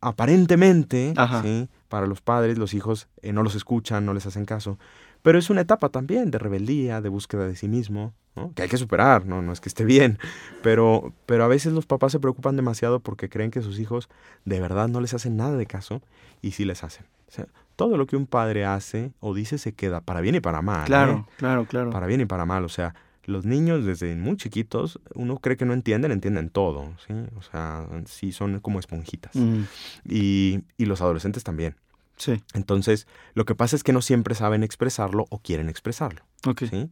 aparentemente. 0.00 1.14
¿sí? 1.42 1.68
para 1.92 2.06
los 2.06 2.22
padres, 2.22 2.56
los 2.56 2.72
hijos 2.72 3.08
eh, 3.20 3.34
no 3.34 3.42
los 3.42 3.54
escuchan, 3.54 4.06
no 4.06 4.14
les 4.14 4.24
hacen 4.24 4.46
caso. 4.46 4.78
Pero 5.20 5.38
es 5.38 5.50
una 5.50 5.60
etapa 5.60 5.90
también 5.90 6.30
de 6.30 6.38
rebeldía, 6.38 7.02
de 7.02 7.10
búsqueda 7.10 7.46
de 7.46 7.54
sí 7.54 7.68
mismo, 7.68 8.14
¿no? 8.36 8.52
que 8.54 8.62
hay 8.62 8.68
que 8.68 8.76
superar, 8.78 9.26
¿no? 9.26 9.42
no 9.42 9.52
es 9.52 9.60
que 9.60 9.68
esté 9.68 9.84
bien, 9.84 10.18
pero, 10.62 11.12
pero 11.26 11.44
a 11.44 11.48
veces 11.48 11.72
los 11.72 11.86
papás 11.86 12.12
se 12.12 12.20
preocupan 12.20 12.56
demasiado 12.56 13.00
porque 13.00 13.28
creen 13.28 13.50
que 13.50 13.62
sus 13.62 13.78
hijos 13.78 14.08
de 14.44 14.60
verdad 14.60 14.88
no 14.88 15.00
les 15.00 15.14
hacen 15.14 15.36
nada 15.36 15.56
de 15.56 15.66
caso 15.66 16.02
y 16.40 16.52
sí 16.52 16.64
les 16.64 16.82
hacen. 16.84 17.06
O 17.28 17.30
sea, 17.34 17.46
todo 17.76 17.96
lo 17.96 18.06
que 18.06 18.16
un 18.16 18.26
padre 18.26 18.64
hace 18.64 19.12
o 19.20 19.34
dice 19.34 19.56
se 19.58 19.72
queda 19.72 20.00
para 20.02 20.20
bien 20.20 20.34
y 20.34 20.40
para 20.40 20.60
mal. 20.62 20.82
¿eh? 20.82 20.86
Claro, 20.86 21.28
claro, 21.38 21.64
claro. 21.66 21.90
Para 21.90 22.06
bien 22.06 22.20
y 22.20 22.26
para 22.26 22.44
mal. 22.44 22.64
O 22.64 22.68
sea, 22.68 22.94
los 23.24 23.46
niños 23.46 23.86
desde 23.86 24.14
muy 24.16 24.36
chiquitos, 24.36 25.00
uno 25.14 25.38
cree 25.38 25.56
que 25.56 25.64
no 25.64 25.72
entienden, 25.72 26.12
entienden 26.12 26.50
todo. 26.50 26.92
¿sí? 27.06 27.14
O 27.36 27.42
sea, 27.42 27.86
sí 28.04 28.32
son 28.32 28.60
como 28.60 28.78
esponjitas. 28.80 29.34
Mm, 29.34 29.62
Y, 30.08 30.60
y 30.76 30.84
los 30.86 31.00
adolescentes 31.00 31.42
también. 31.44 31.76
sí, 32.16 32.42
Entonces, 32.52 33.06
lo 33.34 33.44
que 33.46 33.54
pasa 33.54 33.76
es 33.76 33.82
que 33.84 33.92
no 33.94 34.02
siempre 34.02 34.34
saben 34.34 34.62
expresarlo 34.62 35.24
o 35.30 35.38
quieren 35.38 35.68
expresarlo. 35.70 36.22
ok. 36.46 36.64
¿sí? 36.68 36.90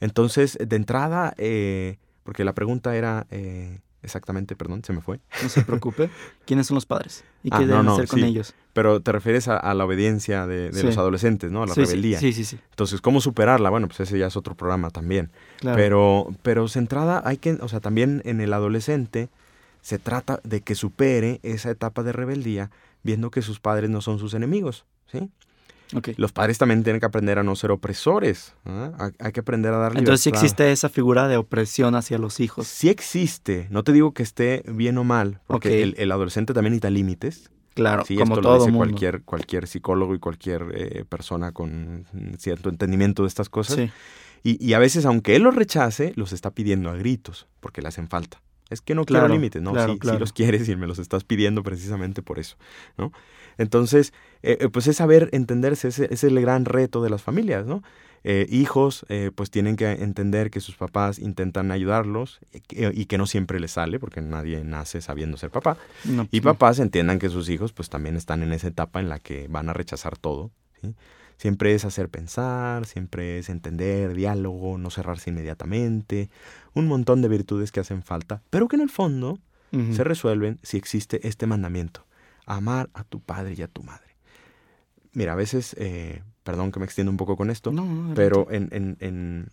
Entonces, 0.00 0.58
de 0.60 0.76
entrada, 0.76 1.34
eh, 1.38 1.98
porque 2.22 2.44
la 2.44 2.52
pregunta 2.52 2.96
era 2.96 3.26
eh, 3.30 3.80
exactamente, 4.02 4.54
perdón, 4.56 4.82
se 4.84 4.92
me 4.92 5.00
fue, 5.00 5.20
No 5.42 5.48
se 5.48 5.62
preocupe. 5.62 6.10
¿Quiénes 6.46 6.66
son 6.66 6.74
los 6.74 6.86
padres? 6.86 7.24
¿Y 7.42 7.50
qué 7.50 7.56
Ah, 7.56 7.60
deben 7.60 7.84
no, 7.84 7.94
hacer 7.94 8.08
con 8.08 8.20
sí. 8.20 8.26
ellos? 8.26 8.54
pero 8.74 9.00
te 9.00 9.12
refieres 9.12 9.46
a, 9.46 9.56
a 9.56 9.72
la 9.72 9.84
obediencia 9.84 10.48
de, 10.48 10.70
de 10.70 10.80
Sí. 10.80 10.86
los 10.86 10.98
adolescentes, 10.98 11.52
¿no? 11.52 11.62
A 11.62 11.66
la 11.66 11.74
sí, 11.74 11.82
sí, 11.82 11.86
rebeldía. 11.86 12.18
Sí, 12.18 12.32
sí, 12.32 12.44
sí. 12.44 12.58
Entonces, 12.70 13.00
¿cómo 13.00 13.20
superarla? 13.20 13.70
Bueno, 13.70 13.86
pues 13.86 14.00
ese 14.00 14.18
ya 14.18 14.26
es 14.26 14.36
otro 14.36 14.56
programa 14.56 14.90
también. 14.90 15.30
Claro. 15.60 15.76
Pero, 15.76 16.26
pero 16.42 16.66
centrada, 16.66 17.22
hay 17.24 17.36
que, 17.36 17.52
o 17.52 17.68
sea, 17.68 17.78
también 17.78 18.20
en 18.24 18.40
el 18.40 18.52
adolescente 18.52 19.28
se 19.80 20.00
trata 20.00 20.40
de 20.42 20.60
que 20.62 20.74
supere 20.74 21.38
esa 21.44 21.70
etapa 21.70 22.02
de 22.02 22.10
rebeldía, 22.12 22.72
viendo 23.04 23.30
que 23.30 23.42
sus 23.42 23.60
padres 23.60 23.90
no 23.90 24.00
son 24.00 24.18
sus 24.18 24.34
enemigos, 24.34 24.86
¿sí? 25.06 25.30
Los 26.16 26.32
padres 26.32 26.58
también 26.58 26.82
tienen 26.82 27.00
que 27.00 27.06
aprender 27.06 27.38
a 27.38 27.42
no 27.42 27.54
ser 27.56 27.70
opresores, 27.70 28.54
¿ah? 28.64 29.10
hay, 29.18 29.32
que 29.32 29.40
aprender 29.40 29.72
a 29.72 29.78
dar 29.78 29.92
libertad. 29.92 30.00
Entonces 30.00 30.22
sí 30.22 30.28
existe 30.30 30.72
esa 30.72 30.88
figura 30.88 31.28
de 31.28 31.36
opresión 31.36 31.94
hacia 31.94 32.18
los 32.18 32.40
hijos. 32.40 32.66
Sí 32.66 32.88
existe, 32.88 33.66
no 33.70 33.82
te 33.84 33.92
digo 33.92 34.12
que 34.12 34.22
esté 34.22 34.62
bien 34.66 34.98
o 34.98 35.04
mal, 35.04 35.40
porque 35.46 35.82
el, 35.82 35.94
el 35.98 36.10
adolescente 36.12 36.52
también 36.54 36.72
necesita 36.72 36.90
límites. 36.90 37.50
Claro, 37.74 38.04
Sí, 38.04 38.14
como 38.14 38.34
esto 38.34 38.36
lo 38.36 38.42
todo 38.42 38.58
dice 38.60 38.70
mundo. 38.70 38.86
cualquier, 38.86 39.22
cualquier 39.22 39.66
psicólogo 39.66 40.14
y 40.14 40.20
cualquier 40.20 40.64
eh, 40.74 41.04
persona 41.08 41.50
con 41.50 42.06
cierto 42.38 42.68
entendimiento 42.68 43.22
de 43.22 43.28
estas 43.28 43.48
cosas. 43.48 43.76
Sí, 43.76 43.90
Y, 44.44 44.64
y 44.64 44.74
a 44.74 44.78
veces, 44.78 45.06
aunque 45.06 45.34
él 45.34 45.42
los 45.42 45.54
rechace, 45.56 46.12
los 46.14 46.32
está 46.32 46.52
pidiendo 46.52 46.88
a 46.90 46.94
gritos, 46.94 47.48
porque 47.58 47.82
le 47.82 47.88
hacen 47.88 48.06
falta. 48.08 48.40
Es 48.70 48.80
que 48.80 48.94
no 48.94 49.04
Claro, 49.04 49.26
quiero 49.26 49.34
límites, 49.34 49.60
no, 49.60 49.72
claro, 49.72 49.98
sí, 50.00 50.18
los 50.18 50.32
quieres 50.32 50.68
y 50.68 50.76
me 50.76 50.86
los 50.86 50.98
estás 50.98 51.24
pidiendo 51.24 51.62
precisamente 51.62 52.22
por 52.22 52.38
eso, 52.38 52.56
¿no? 52.96 53.12
Entonces, 53.58 54.12
eh, 54.42 54.58
eh, 54.60 54.68
pues 54.68 54.86
es 54.86 54.96
saber 54.96 55.28
entenderse, 55.32 55.88
ese, 55.88 56.04
ese 56.06 56.14
es 56.14 56.24
el 56.24 56.40
gran 56.40 56.64
reto 56.64 57.02
de 57.02 57.10
las 57.10 57.22
familias, 57.22 57.66
¿no? 57.66 57.82
Eh, 58.26 58.46
hijos, 58.48 59.04
eh, 59.10 59.30
pues 59.34 59.50
tienen 59.50 59.76
que 59.76 59.90
entender 59.92 60.50
que 60.50 60.60
sus 60.60 60.76
papás 60.76 61.18
intentan 61.18 61.70
ayudarlos 61.70 62.40
y 62.54 62.60
que, 62.60 62.90
y 62.94 63.04
que 63.04 63.18
no 63.18 63.26
siempre 63.26 63.60
les 63.60 63.72
sale, 63.72 64.00
porque 64.00 64.22
nadie 64.22 64.64
nace 64.64 65.02
sabiendo 65.02 65.36
ser 65.36 65.50
papá. 65.50 65.76
no, 66.04 66.26
Y 66.30 66.38
no. 66.38 66.44
papás 66.44 66.78
entiendan 66.78 67.18
que 67.18 67.28
sus 67.28 67.50
hijos 67.50 67.74
pues 67.74 67.90
también 67.90 68.16
están 68.16 68.42
en 68.42 68.54
esa 68.54 68.68
etapa 68.68 69.00
en 69.00 69.10
la 69.10 69.18
que 69.18 69.46
van 69.48 69.68
a 69.68 69.74
rechazar 69.74 70.16
todo. 70.16 70.50
¿sí? 70.80 70.94
Siempre 71.36 71.74
es 71.74 71.84
hacer 71.84 72.08
pensar, 72.08 72.86
siempre 72.86 73.40
es 73.40 73.50
entender, 73.50 74.14
diálogo, 74.14 74.78
no 74.78 74.88
cerrarse 74.88 75.28
inmediatamente, 75.28 76.30
un 76.72 76.86
montón 76.86 77.20
de 77.20 77.28
virtudes 77.28 77.72
que 77.72 77.80
hacen 77.80 78.02
falta, 78.02 78.40
pero 78.48 78.68
que 78.68 78.76
en 78.76 78.82
el 78.82 78.90
fondo 78.90 79.38
se 79.92 80.04
resuelven 80.04 80.60
si 80.62 80.76
existe 80.76 81.26
este 81.26 81.46
mandamiento, 81.48 82.06
amar 82.46 82.90
a 82.94 83.04
tu 83.04 83.20
padre 83.20 83.54
y 83.56 83.62
a 83.62 83.68
tu 83.68 83.82
madre. 83.82 84.16
Mira, 85.12 85.32
a 85.32 85.36
veces, 85.36 85.74
eh, 85.78 86.22
perdón 86.42 86.72
que 86.72 86.80
me 86.80 86.86
extiendo 86.86 87.10
un 87.10 87.16
poco 87.16 87.36
con 87.36 87.50
esto, 87.50 87.70
No, 87.72 87.84
no, 87.84 88.14
pero 88.14 88.48
en, 88.50 88.68
en- 88.72 88.96
en- 89.00 89.48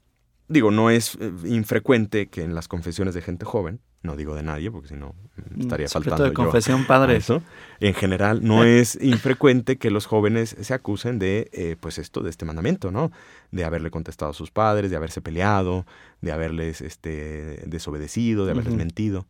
digo, 0.48 0.72
no 0.72 0.90
es 0.90 1.16
eh, 1.22 1.32
infrecuente 1.46 2.28
que 2.30 2.44
en 2.44 2.56
las 2.56 2.68
confesiones 2.68 3.14
de 3.14 3.22
gente 3.22 3.46
joven, 3.46 3.80
no 4.04 4.16
digo 4.16 4.34
de 4.34 4.42
nadie, 4.42 4.72
porque 4.72 4.88
si 4.88 4.96
no 4.96 5.14
mm, 5.36 5.58
Mm, 5.58 5.62
estaría 5.62 5.88
faltando 5.88 6.24
de 6.24 6.30
yo 6.32 6.34
confesión, 6.34 6.86
padre. 6.88 7.18
eso. 7.18 7.44
En 7.80 7.94
general, 7.94 8.44
no 8.44 8.64
es 8.66 8.98
infrecuente 9.02 9.78
que 9.78 9.92
los 9.92 10.08
jóvenes 10.08 10.56
se 10.60 10.74
acusen 10.74 11.20
de, 11.20 11.50
eh, 11.54 11.76
pues 11.80 12.00
esto, 12.00 12.22
de 12.24 12.32
este 12.32 12.44
mandamiento, 12.44 12.90
¿no? 12.92 13.12
De 13.52 13.64
haberle 13.64 13.92
contestado 13.92 14.32
a 14.32 14.34
sus 14.34 14.50
padres, 14.50 14.90
de 14.90 14.98
haberse 14.98 15.22
peleado, 15.22 15.86
de 16.22 16.32
haberles 16.32 16.82
este, 16.82 17.62
desobedecido, 17.68 18.46
de 18.46 18.54
haberles 18.54 18.74
mentido. 18.74 19.28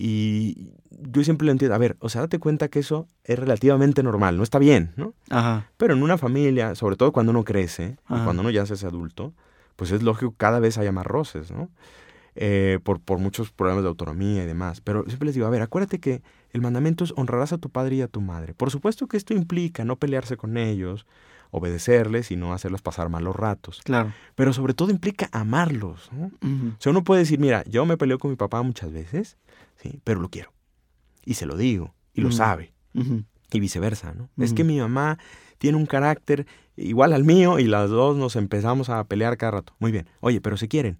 Y 0.00 0.74
yo 0.90 1.24
siempre 1.24 1.44
lo 1.44 1.50
entiendo. 1.50 1.74
A 1.74 1.78
ver, 1.78 1.96
o 1.98 2.08
sea, 2.08 2.20
date 2.20 2.38
cuenta 2.38 2.68
que 2.68 2.78
eso 2.78 3.08
es 3.24 3.36
relativamente 3.36 4.04
normal, 4.04 4.36
no 4.36 4.44
está 4.44 4.60
bien, 4.60 4.92
¿no? 4.94 5.12
Ajá. 5.28 5.66
Pero 5.76 5.92
en 5.94 6.04
una 6.04 6.16
familia, 6.16 6.76
sobre 6.76 6.94
todo 6.94 7.10
cuando 7.10 7.30
uno 7.30 7.42
crece, 7.42 7.96
y 8.08 8.22
cuando 8.22 8.42
uno 8.42 8.50
ya 8.50 8.64
se 8.64 8.74
hace 8.74 8.86
adulto, 8.86 9.32
pues 9.74 9.90
es 9.90 10.04
lógico 10.04 10.30
que 10.30 10.36
cada 10.36 10.60
vez 10.60 10.78
haya 10.78 10.92
más 10.92 11.04
roces, 11.04 11.50
¿no? 11.50 11.68
Eh, 12.36 12.78
por, 12.84 13.00
por 13.00 13.18
muchos 13.18 13.50
problemas 13.50 13.82
de 13.82 13.88
autonomía 13.88 14.44
y 14.44 14.46
demás. 14.46 14.80
Pero 14.80 15.02
siempre 15.08 15.26
les 15.26 15.34
digo, 15.34 15.48
a 15.48 15.50
ver, 15.50 15.62
acuérdate 15.62 15.98
que 15.98 16.22
el 16.52 16.60
mandamiento 16.60 17.02
es 17.02 17.12
honrarás 17.16 17.52
a 17.52 17.58
tu 17.58 17.68
padre 17.68 17.96
y 17.96 18.02
a 18.02 18.06
tu 18.06 18.20
madre. 18.20 18.54
Por 18.54 18.70
supuesto 18.70 19.08
que 19.08 19.16
esto 19.16 19.34
implica 19.34 19.84
no 19.84 19.96
pelearse 19.96 20.36
con 20.36 20.56
ellos, 20.58 21.06
obedecerles 21.50 22.30
y 22.30 22.36
no 22.36 22.52
hacerlos 22.52 22.82
pasar 22.82 23.08
malos 23.08 23.36
ratos. 23.36 23.80
Claro. 23.84 24.12
Pero 24.34 24.52
sobre 24.52 24.74
todo 24.74 24.90
implica 24.90 25.28
amarlos, 25.32 26.10
¿no? 26.12 26.26
O 26.26 26.76
sea, 26.80 26.90
uno 26.90 27.04
puede 27.04 27.20
decir, 27.20 27.38
mira, 27.38 27.64
yo 27.64 27.86
me 27.86 27.96
peleo 27.96 28.18
con 28.18 28.30
mi 28.30 28.36
papá 28.36 28.62
muchas 28.62 28.92
veces, 28.92 29.38
¿sí? 29.76 30.00
Pero 30.04 30.20
lo 30.20 30.28
quiero. 30.28 30.52
Y 31.24 31.34
se 31.34 31.46
lo 31.46 31.56
digo, 31.56 31.94
y 32.14 32.20
lo 32.20 32.32
sabe 32.32 32.72
y 33.50 33.60
viceversa, 33.60 34.12
¿no? 34.12 34.28
Es 34.36 34.52
que 34.52 34.64
mi 34.64 34.78
mamá 34.78 35.18
tiene 35.58 35.78
un 35.78 35.86
carácter 35.86 36.46
igual 36.76 37.12
al 37.12 37.24
mío 37.24 37.58
y 37.58 37.64
las 37.64 37.90
dos 37.90 38.16
nos 38.16 38.36
empezamos 38.36 38.88
a 38.88 39.04
pelear 39.04 39.36
cada 39.36 39.52
rato. 39.52 39.74
Muy 39.78 39.90
bien. 39.90 40.06
Oye, 40.20 40.40
pero 40.40 40.56
se 40.56 40.68
quieren. 40.68 40.98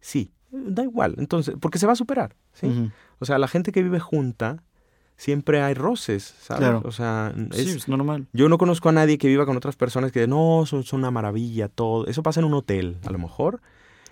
Sí, 0.00 0.32
da 0.50 0.84
igual. 0.84 1.14
Entonces, 1.18 1.56
porque 1.60 1.78
se 1.78 1.86
va 1.86 1.92
a 1.92 1.96
superar, 1.96 2.36
¿sí? 2.52 2.90
O 3.18 3.24
sea, 3.24 3.38
la 3.38 3.48
gente 3.48 3.72
que 3.72 3.82
vive 3.82 4.00
junta 4.00 4.62
siempre 5.16 5.62
hay 5.62 5.74
roces, 5.74 6.34
¿sabes? 6.40 6.60
Claro. 6.60 6.82
O 6.84 6.92
sea, 6.92 7.32
es- 7.52 7.56
Sí, 7.64 7.70
es 7.70 7.88
normal. 7.88 8.26
yo 8.32 8.48
no 8.48 8.58
conozco 8.58 8.88
a 8.88 8.92
nadie 8.92 9.18
que 9.18 9.28
viva 9.28 9.46
con 9.46 9.56
otras 9.56 9.76
personas 9.76 10.12
que 10.12 10.26
no, 10.26 10.64
son, 10.66 10.82
son 10.84 11.00
una 11.00 11.10
maravilla, 11.10 11.68
todo. 11.68 12.06
Eso 12.06 12.22
pasa 12.22 12.40
en 12.40 12.46
un 12.46 12.54
hotel, 12.54 12.98
a 13.06 13.10
lo 13.10 13.18
mejor. 13.18 13.60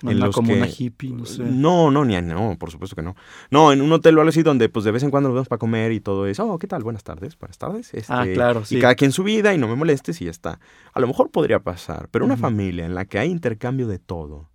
No 0.02 0.10
en 0.10 0.18
la 0.20 0.26
los 0.26 0.34
comuna 0.34 0.66
que- 0.66 0.74
hippie, 0.84 1.10
no 1.12 1.24
sé. 1.24 1.44
No, 1.44 1.90
no, 1.90 2.04
ni 2.04 2.14
a- 2.16 2.20
no, 2.20 2.56
por 2.58 2.70
supuesto 2.70 2.94
que 2.96 3.00
no. 3.02 3.14
No, 3.50 3.72
en 3.72 3.80
un 3.80 3.90
hotel 3.92 4.18
o 4.18 4.20
algo 4.20 4.28
así 4.28 4.42
donde 4.42 4.68
pues 4.68 4.84
de 4.84 4.90
vez 4.90 5.02
en 5.02 5.10
cuando 5.10 5.28
nos 5.30 5.34
vemos 5.36 5.48
para 5.48 5.58
comer 5.58 5.92
y 5.92 6.00
todo 6.00 6.26
eso. 6.26 6.46
Oh, 6.46 6.58
¿qué 6.58 6.66
tal? 6.66 6.82
Buenas 6.82 7.04
tardes, 7.04 7.38
buenas 7.38 7.56
tardes. 7.56 7.90
Ah, 8.08 8.22
Este, 8.24 8.34
claro, 8.34 8.64
sí. 8.64 8.76
Y 8.76 8.80
cada 8.80 8.96
quien 8.96 9.12
su 9.12 9.22
vida 9.22 9.54
y 9.54 9.58
no 9.58 9.66
me 9.68 9.76
molestes 9.76 10.20
y 10.20 10.26
ya 10.26 10.30
está. 10.30 10.58
A 10.92 11.00
lo 11.00 11.06
mejor 11.06 11.30
podría 11.30 11.60
pasar, 11.60 12.08
pero 12.10 12.24
una 12.26 12.36
familia 12.36 12.84
en 12.84 12.94
la 12.94 13.04
que 13.06 13.18
hay 13.18 13.30
intercambio 13.30 13.86
de 13.86 13.98
todo, 13.98 14.50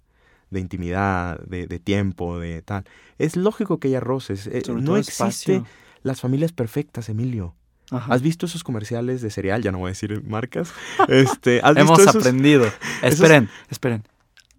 de 0.51 0.59
intimidad, 0.59 1.39
de, 1.39 1.65
de 1.67 1.79
tiempo, 1.79 2.37
de 2.37 2.61
tal, 2.61 2.83
es 3.17 3.35
lógico 3.35 3.79
que 3.79 3.87
haya 3.87 4.01
roces. 4.01 4.45
Eh, 4.45 4.61
no 4.67 4.97
existe 4.97 5.55
espacio. 5.55 5.65
Las 6.03 6.21
familias 6.21 6.51
perfectas, 6.51 7.09
Emilio. 7.09 7.55
Ajá. 7.91 8.13
¿Has 8.13 8.21
visto 8.21 8.45
esos 8.45 8.63
comerciales 8.63 9.21
de 9.21 9.31
cereal? 9.31 9.63
Ya 9.63 9.71
no 9.71 9.79
voy 9.79 9.87
a 9.87 9.91
decir 9.91 10.23
marcas. 10.23 10.71
Este, 11.07 11.59
¿has 11.63 11.75
Hemos 11.75 11.97
visto 11.97 12.11
esos? 12.11 12.21
aprendido. 12.21 12.71
Esperen, 13.01 13.49
esperen. 13.69 14.03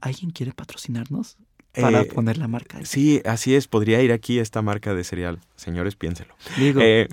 ¿Alguien 0.01 0.31
quiere 0.31 0.53
patrocinarnos 0.53 1.37
para 1.73 2.01
Eh, 2.01 2.05
poner 2.07 2.39
la 2.39 2.49
marca? 2.49 2.79
Sí, 2.85 3.23
así 3.25 3.55
es. 3.55 3.69
Podría 3.69 4.03
ir 4.03 4.11
aquí 4.13 4.39
esta 4.41 4.63
marca 4.63 4.95
de 4.95 5.05
cereal. 5.05 5.39
Señores, 5.57 5.95
piénselo. 5.95 6.35
Digo, 6.59 6.81
Eh, 6.83 7.09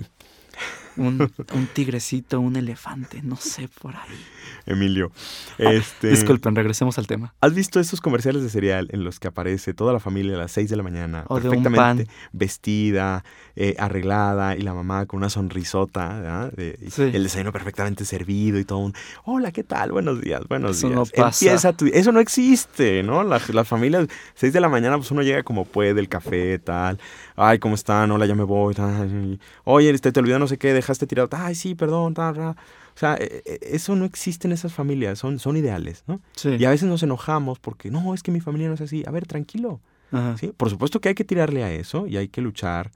un, 0.98 1.30
un 1.54 1.66
tigrecito, 1.72 2.40
un 2.40 2.56
elefante, 2.56 3.22
no 3.22 3.36
sé, 3.36 3.68
por 3.80 3.96
ahí. 3.96 4.24
Emilio, 4.66 5.10
este, 5.56 6.08
Disculpen, 6.08 6.54
regresemos 6.54 6.98
al 6.98 7.06
tema. 7.06 7.32
¿has 7.40 7.54
visto 7.54 7.80
estos 7.80 8.00
comerciales 8.02 8.42
de 8.42 8.50
cereal 8.50 8.88
en 8.92 9.02
los 9.04 9.18
que 9.18 9.28
aparece 9.28 9.72
toda 9.72 9.92
la 9.94 10.00
familia 10.00 10.34
a 10.34 10.38
las 10.38 10.52
6 10.52 10.68
de 10.68 10.76
la 10.76 10.82
mañana, 10.82 11.24
O 11.28 11.36
perfectamente 11.40 12.06
vestida, 12.32 13.24
eh, 13.56 13.74
arreglada, 13.78 14.56
y 14.56 14.60
la 14.62 14.74
mamá 14.74 15.06
con 15.06 15.18
una 15.18 15.30
sonrisota, 15.30 16.08
¿verdad? 16.20 16.52
De- 16.52 16.78
Sí. 16.90 17.02
el 17.02 17.22
desayuno 17.22 17.52
perfectamente 17.52 18.04
servido 18.04 18.58
y 18.58 18.64
todo 18.64 18.78
un, 18.78 18.94
hola, 19.24 19.52
¿qué 19.52 19.64
tal? 19.64 19.92
Buenos 19.92 20.20
días, 20.20 20.42
buenos 20.48 20.76
Eso 20.78 20.88
días. 20.88 20.98
no 20.98 21.06
pasa. 21.06 21.44
Empieza 21.44 21.72
tu- 21.72 21.86
eso 21.86 22.12
no 22.12 22.20
existe, 22.20 23.02
¿no? 23.02 23.22
Las, 23.24 23.44
familias, 23.68 24.06
6 24.34 24.52
de 24.52 24.60
la 24.60 24.68
mañana, 24.68 24.96
pues 24.96 25.10
uno 25.10 25.22
llega 25.22 25.42
como 25.42 25.64
puede, 25.64 26.00
el 26.00 26.08
café, 26.08 26.58
tal, 26.58 26.98
ay, 27.36 27.58
¿cómo 27.58 27.74
están? 27.74 28.10
Hola, 28.10 28.26
ya 28.26 28.34
me 28.34 28.44
voy, 28.44 28.74
tal, 28.74 29.38
oye, 29.64 29.90
este, 29.90 30.12
te 30.12 30.20
olvidó 30.20 30.38
no 30.38 30.46
sé 30.46 30.58
qué, 30.58 30.72
dejaste 30.88 31.06
tirado, 31.06 31.28
ay, 31.32 31.54
sí, 31.54 31.74
perdón, 31.74 32.14
tal. 32.14 32.38
O 32.38 32.54
sea, 32.94 33.14
eh, 33.14 33.42
eh, 33.44 33.58
eso 33.62 33.94
no 33.94 34.04
existe 34.04 34.48
en 34.48 34.52
esas 34.52 34.72
familias, 34.72 35.18
son, 35.18 35.38
son 35.38 35.56
ideales, 35.56 36.04
¿no? 36.06 36.20
Sí. 36.34 36.56
Y 36.58 36.64
a 36.64 36.70
veces 36.70 36.88
nos 36.88 37.02
enojamos 37.02 37.58
porque, 37.58 37.90
no, 37.90 38.14
es 38.14 38.22
que 38.22 38.32
mi 38.32 38.40
familia 38.40 38.68
no 38.68 38.74
es 38.74 38.80
así. 38.80 39.04
A 39.06 39.10
ver, 39.10 39.26
tranquilo. 39.26 39.80
Ajá. 40.10 40.36
¿sí? 40.38 40.52
Por 40.56 40.70
supuesto 40.70 41.00
que 41.00 41.10
hay 41.10 41.14
que 41.14 41.24
tirarle 41.24 41.62
a 41.62 41.72
eso 41.72 42.06
y 42.06 42.16
hay 42.16 42.28
que 42.28 42.40
luchar 42.40 42.90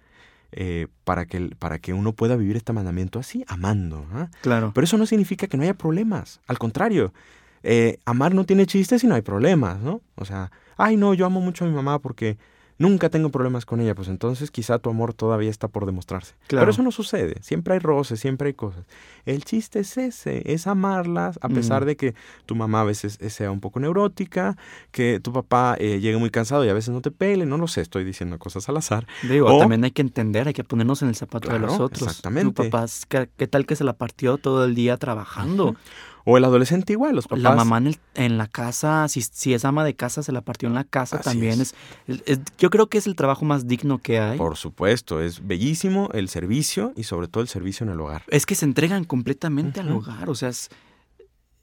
eh, 0.55 0.89
para, 1.05 1.25
que, 1.25 1.51
para 1.59 1.79
que 1.79 1.95
uno 1.95 2.13
pueda 2.13 2.37
vivir 2.37 2.57
este 2.57 2.75
mandamiento 2.75 3.19
así, 3.19 3.43
amando. 3.49 4.07
¿ah? 4.13 4.29
Claro. 4.43 4.73
Pero 4.75 4.85
eso 4.85 4.99
no 4.99 5.07
significa 5.07 5.47
que 5.47 5.57
no 5.57 5.63
haya 5.63 5.75
problemas. 5.75 6.41
Al 6.47 6.59
contrario, 6.59 7.15
eh, 7.63 7.99
amar 8.05 8.35
no 8.35 8.45
tiene 8.45 8.67
chistes 8.67 9.03
y 9.03 9.07
no 9.07 9.15
hay 9.15 9.23
problemas, 9.23 9.81
¿no? 9.81 10.03
O 10.15 10.27
sea, 10.27 10.51
ay, 10.77 10.97
no, 10.97 11.15
yo 11.15 11.25
amo 11.25 11.41
mucho 11.41 11.65
a 11.65 11.69
mi 11.69 11.75
mamá 11.75 12.01
porque 12.01 12.37
nunca 12.83 13.09
tengo 13.09 13.31
problemas 13.31 13.65
con 13.65 13.81
ella. 13.81 13.95
Pues 13.95 14.09
entonces 14.09 14.51
quizá 14.51 14.79
tu 14.79 14.91
amor 14.91 15.15
todavía 15.15 15.51
está 15.51 15.69
por 15.69 15.87
demostrarse. 15.87 16.35
Claro. 16.49 16.63
Pero 16.63 16.71
eso 16.73 16.83
no 16.83 16.91
sucede. 16.91 17.41
Siempre 17.43 17.75
hay 17.75 17.81
roces, 17.81 18.21
siempre 18.21 18.49
hay 18.49 18.55
cosas. 18.55 18.85
El 19.25 19.45
chiste 19.45 19.81
es 19.81 19.97
ese, 19.97 20.43
es 20.53 20.67
amarlas 20.67 21.39
a 21.43 21.49
pesar 21.49 21.85
de 21.85 21.97
que 21.97 22.15
tu 22.47 22.55
mamá 22.55 22.81
a 22.81 22.85
veces 22.85 23.19
eh, 23.21 23.31
sea 23.31 23.51
un 23.51 23.61
poco 23.61 23.79
neurótica, 23.81 24.57
que 24.91 25.21
tu 25.21 25.33
papá 25.33 25.77
eh, 25.79 26.01
llegue 26.01 26.17
muy 26.19 26.31
cansado 26.31 26.65
y 26.65 26.69
a 26.69 26.75
veces 26.75 26.91
no 26.93 27.01
te 27.01 27.11
pele, 27.11 27.47
no 27.47 27.57
lo 27.57 27.69
sé, 27.69 27.81
estoy 27.83 28.05
diciendo 28.05 28.39
cosas 28.39 28.69
al 28.69 28.77
azar. 28.77 29.07
Digo, 29.23 29.47
O- 29.55 29.59
también 29.59 29.85
hay 29.85 29.93
que 29.93 30.03
entender, 30.03 30.49
hay 30.49 30.55
que 30.55 30.65
ponernos 30.65 31.03
en 31.03 31.09
el 31.09 31.15
zapato 31.15 31.51
de 31.51 31.59
los 31.61 31.79
otros. 31.79 32.03
exactamente. 32.09 32.53
Tu 32.65 32.71
papá, 32.71 32.87
¿qué, 33.09 33.31
qué 33.37 33.47
tal 33.47 33.65
que 33.65 33.77
se 33.77 33.85
la 33.85 33.93
partió 33.93 34.39
todo 34.39 34.65
el 34.65 34.75
día 34.75 34.97
trabajando? 34.97 35.77
O 36.25 36.37
el 36.39 36.45
adolescente 36.45 36.93
igual, 36.93 37.17
los 37.17 37.27
papás. 37.27 37.43
La 37.43 37.55
mamá 37.55 37.79
en, 37.79 37.89
el- 37.89 37.99
en 38.15 38.39
la 38.39 38.47
casa, 38.47 39.09
si, 39.09 39.23
si 39.23 39.55
es 39.55 39.65
ama 39.65 39.85
de 39.85 39.95
casa, 39.95 40.23
se 40.23 40.31
la 40.33 40.41
partió 40.41 40.69
en 40.69 40.75
la 40.75 40.85
casa 40.85 41.17
Así 41.17 41.25
también. 41.25 41.61
es. 41.61 41.75
Es. 42.07 42.23
es- 42.27 42.41
yo 42.59 42.71
creo 42.71 42.89
que 42.89 42.99
es 42.99 43.07
el 43.07 43.17
trabajo 43.17 43.45
más 43.45 43.67
digno 43.67 43.99
que 43.99 44.21
hay. 44.21 44.39
Por 44.39 44.57
supuesto, 44.57 45.21
es 45.21 45.47
bellísimo 45.47 46.11
el 46.13 46.29
servicio 46.29 46.93
y 46.97 47.03
sobre 47.05 47.27
todo 47.29 47.43
el 47.43 47.49
servicio 47.49 47.85
en 47.85 47.93
el 47.93 48.01
hogar. 48.01 48.23
Es 48.29 48.47
que 48.47 48.55
se 48.55 48.65
entregan 48.65 49.05
completamente 49.05 49.81
al 49.81 49.91
hogar. 49.91 50.31
O 50.31 50.35
sea, 50.35 50.51
es- 50.51 50.69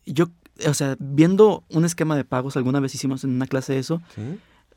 yo, 0.06 0.26
o 0.68 0.74
sea, 0.74 0.96
viendo 1.00 1.64
un 1.70 1.86
esquema 1.86 2.16
de 2.16 2.26
pagos, 2.26 2.58
alguna 2.58 2.80
vez 2.80 2.94
hicimos 2.96 3.24
en 3.24 3.32
una 3.32 3.48
clase 3.48 3.78
eso, 3.80 4.02
¿sí? 4.16 4.22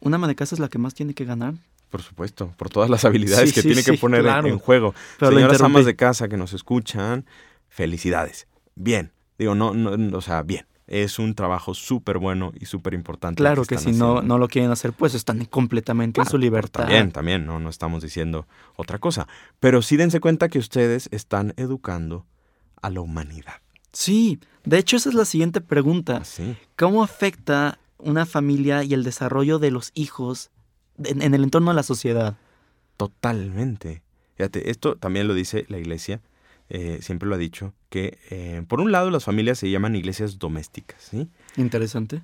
una 0.01 0.17
ama 0.17 0.29
de 0.29 0.35
casa 0.35 0.55
es 0.55 0.59
la 0.61 0.69
que 0.69 0.79
más 0.79 0.95
tiene 0.95 1.15
que 1.15 1.25
ganar. 1.25 1.55
Por 1.91 2.03
supuesto, 2.03 2.53
por 2.57 2.71
todas 2.71 2.89
las 2.89 3.05
habilidades 3.05 3.51
Sí, 3.51 3.55
que 3.55 3.63
sí, 3.63 3.69
tiene 3.69 3.83
que 3.83 3.95
poner 3.95 4.21
en- 4.21 4.25
claro. 4.27 4.49
en 4.49 4.59
juego. 4.59 4.95
Pero 5.19 5.33
Señoras 5.33 5.61
amas 5.61 5.85
de 5.85 5.95
casa 5.97 6.29
que 6.29 6.37
nos 6.37 6.53
escuchan, 6.55 7.27
felicidades. 7.69 8.47
Bien, 8.75 9.13
digo, 9.43 9.55
no, 9.55 9.75
no, 9.75 10.17
o 10.17 10.21
sea, 10.21 10.43
bien. 10.43 10.67
Es 10.89 11.19
un 11.19 11.35
trabajo 11.35 11.75
súper 11.75 12.19
bueno 12.19 12.53
y 12.59 12.67
súper 12.67 12.93
importante. 12.93 13.39
Claro 13.41 13.65
que 13.65 13.79
si 13.79 13.93
no, 13.93 14.21
no 14.21 14.37
lo 14.37 14.49
quieren 14.49 14.71
hacer, 14.71 14.93
pues 14.93 15.15
están 15.15 15.45
completamente 15.47 16.21
en 16.21 16.27
su 16.27 16.37
libertad. 16.37 16.83
También, 16.83 17.13
también, 17.13 17.47
no, 17.47 17.61
no 17.61 17.71
estamos 17.71 18.03
diciendo 18.03 18.47
otra 18.77 18.99
cosa. 18.99 19.27
Pero 19.61 19.81
sí 19.81 19.97
dense 19.97 20.21
cuenta 20.21 20.49
que 20.49 20.59
ustedes 20.59 21.09
están 21.13 21.55
educando 21.57 22.27
a 22.83 22.91
la 22.91 23.01
humanidad. 23.01 23.55
Sí, 23.93 24.41
de 24.65 24.79
hecho 24.79 24.97
esa 24.97 25.09
es 25.09 25.15
la 25.15 25.25
siguiente 25.25 25.61
pregunta. 25.61 26.19
Así. 26.19 26.57
¿Cómo 26.77 27.03
afecta 27.03 27.79
una 27.99 28.27
familia 28.27 28.83
y 28.83 28.93
el 28.93 29.05
desarrollo 29.05 29.59
de 29.59 29.71
los 29.71 29.93
hijos 29.95 30.51
en, 31.03 31.23
en 31.23 31.33
el 31.33 31.45
entorno 31.45 31.71
de 31.71 31.77
la 31.77 31.85
sociedad? 31.85 32.37
Totalmente. 32.97 34.03
Fíjate, 34.35 34.71
esto 34.71 34.97
también 34.97 35.29
lo 35.29 35.35
dice 35.35 35.65
la 35.69 35.79
iglesia, 35.79 36.21
eh, 36.75 36.99
siempre 37.03 37.29
lo 37.29 37.35
ha 37.35 37.39
dicho, 37.39 37.75
que 37.91 38.19
eh, 38.31 38.63
por 38.67 38.81
un 38.81 38.93
lado 38.93 39.11
las 39.11 39.25
familias 39.25 39.59
se 39.59 39.71
llaman 39.71 39.95
iglesias 39.95 40.39
domésticas, 40.39 41.03
¿sí? 41.03 41.29
Interesante. 41.57 42.23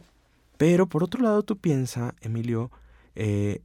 Pero 0.56 0.86
por 0.88 1.04
otro 1.04 1.22
lado 1.22 1.42
tú 1.42 1.58
piensas, 1.58 2.14
Emilio, 2.22 2.70
eh, 3.14 3.60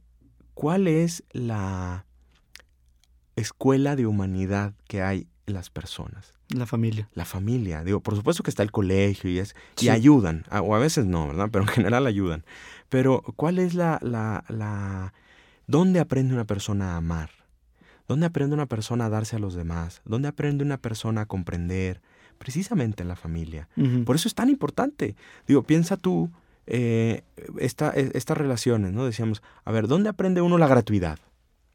¿cuál 0.52 0.86
es 0.86 1.24
la 1.32 2.04
escuela 3.36 3.96
de 3.96 4.06
humanidad 4.06 4.74
que 4.86 5.02
hay 5.02 5.26
en 5.46 5.54
las 5.54 5.70
personas? 5.70 6.32
La 6.48 6.66
familia. 6.66 7.08
La 7.14 7.24
familia. 7.24 7.82
Digo, 7.82 8.00
por 8.00 8.14
supuesto 8.16 8.42
que 8.42 8.50
está 8.50 8.62
el 8.62 8.70
colegio 8.70 9.30
y 9.30 9.38
es 9.38 9.56
y 9.80 9.88
ayudan, 9.88 10.44
a- 10.50 10.60
o 10.60 10.74
a 10.74 10.78
veces 10.78 11.06
no, 11.06 11.28
¿verdad? 11.28 11.48
Pero 11.50 11.64
en 11.64 11.68
general 11.68 12.06
ayudan. 12.06 12.44
Pero 12.90 13.22
¿cuál 13.36 13.58
es 13.58 13.74
la, 13.74 13.98
la, 14.02 14.44
la... 14.48 15.14
¿Dónde 15.66 15.98
aprende 16.00 16.34
una 16.34 16.44
persona 16.44 16.92
a 16.92 16.96
amar? 16.98 17.30
¿Dónde 18.06 18.26
aprende 18.26 18.54
una 18.54 18.66
persona 18.66 19.06
a 19.06 19.08
darse 19.10 19.36
a 19.36 19.38
los 19.38 19.54
demás? 19.54 20.02
¿Dónde 20.04 20.28
aprende 20.28 20.64
una 20.64 20.76
persona 20.78 21.22
a 21.22 21.26
comprender? 21.26 22.00
Precisamente 22.38 23.02
en 23.02 23.08
la 23.08 23.16
familia. 23.16 23.68
Por 24.04 24.16
eso 24.16 24.28
es 24.28 24.34
tan 24.34 24.50
importante. 24.50 25.16
Digo, 25.46 25.62
piensa 25.62 25.96
tú 25.96 26.30
eh, 26.66 27.22
esta- 27.58 27.92
eh, 27.94 28.10
estas 28.14 28.38
relaciones, 28.38 28.92
¿no? 28.92 29.04
Decíamos, 29.04 29.42
a 29.64 29.70
ver, 29.72 29.86
¿dónde 29.86 30.08
aprende 30.08 30.40
uno 30.40 30.56
la 30.58 30.66
gratuidad? 30.66 31.18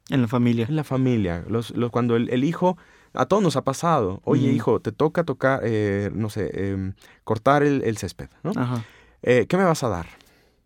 En 0.10 0.22
la 0.22 0.28
familia. 0.28 0.66
En 0.68 0.76
la 0.76 0.84
familia. 0.84 1.46
Los, 1.48 1.70
los- 1.72 1.92
cuando 1.92 2.16
el, 2.16 2.30
el 2.32 2.44
hijo, 2.44 2.76
a 3.14 3.28
todos 3.28 3.44
nos 3.44 3.56
ha 3.56 3.64
pasado, 3.64 4.20
oye 4.24 4.48
hijo, 4.52 4.80
te 4.80 4.92
toca 4.92 5.24
tocar, 5.24 5.62
eh, 5.64 6.10
no 6.14 6.30
sé, 6.32 6.72
em, 6.72 6.94
cortar 7.24 7.62
el, 7.64 7.84
el 7.84 7.98
césped, 7.98 8.30
¿no? 8.44 8.52
Ajá. 8.56 8.84
Eh, 9.22 9.46
¿Qué 9.48 9.58
me 9.58 9.64
vas 9.64 9.84
a 9.84 9.90
dar? 9.90 10.08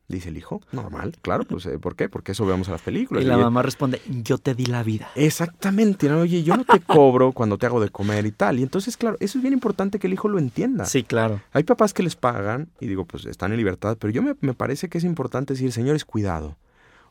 Dice 0.07 0.29
el 0.29 0.37
hijo. 0.37 0.61
Normal, 0.73 1.15
claro, 1.21 1.45
pues 1.45 1.65
eh, 1.65 1.79
¿por 1.79 1.95
qué? 1.95 2.09
Porque 2.09 2.33
eso 2.33 2.45
vemos 2.45 2.67
en 2.67 2.73
las 2.73 2.81
películas. 2.81 3.23
Y 3.23 3.27
la 3.27 3.37
Y- 3.37 3.41
mamá 3.41 3.61
responde, 3.63 4.01
yo 4.23 4.37
te 4.37 4.53
di 4.53 4.65
la 4.65 4.83
vida. 4.83 5.09
Exactamente, 5.15 6.09
¿no? 6.09 6.19
Oye, 6.19 6.43
yo 6.43 6.55
no 6.57 6.65
te 6.65 6.79
cobro 6.81 7.31
cuando 7.31 7.57
te 7.57 7.65
hago 7.65 7.79
de 7.81 7.89
comer 7.89 8.25
y 8.25 8.31
tal. 8.31 8.59
Y 8.59 8.63
entonces, 8.63 8.97
claro, 8.97 9.15
eso 9.21 9.37
es 9.37 9.41
bien 9.41 9.53
importante 9.53 9.99
que 9.99 10.07
el 10.07 10.13
hijo 10.13 10.27
lo 10.27 10.39
entienda. 10.39 10.85
Sí, 10.85 11.03
claro. 11.03 11.41
Hay 11.53 11.63
papás 11.63 11.93
que 11.93 12.03
les 12.03 12.15
pagan 12.15 12.69
y 12.79 12.87
digo, 12.87 13.05
pues 13.05 13.25
están 13.25 13.51
en 13.51 13.57
libertad, 13.57 13.97
pero 13.99 14.11
yo 14.11 14.21
me, 14.21 14.35
me 14.41 14.53
parece 14.53 14.89
que 14.89 14.97
es 14.97 15.03
importante 15.05 15.53
decir, 15.53 15.71
señores, 15.71 16.03
cuidado. 16.05 16.57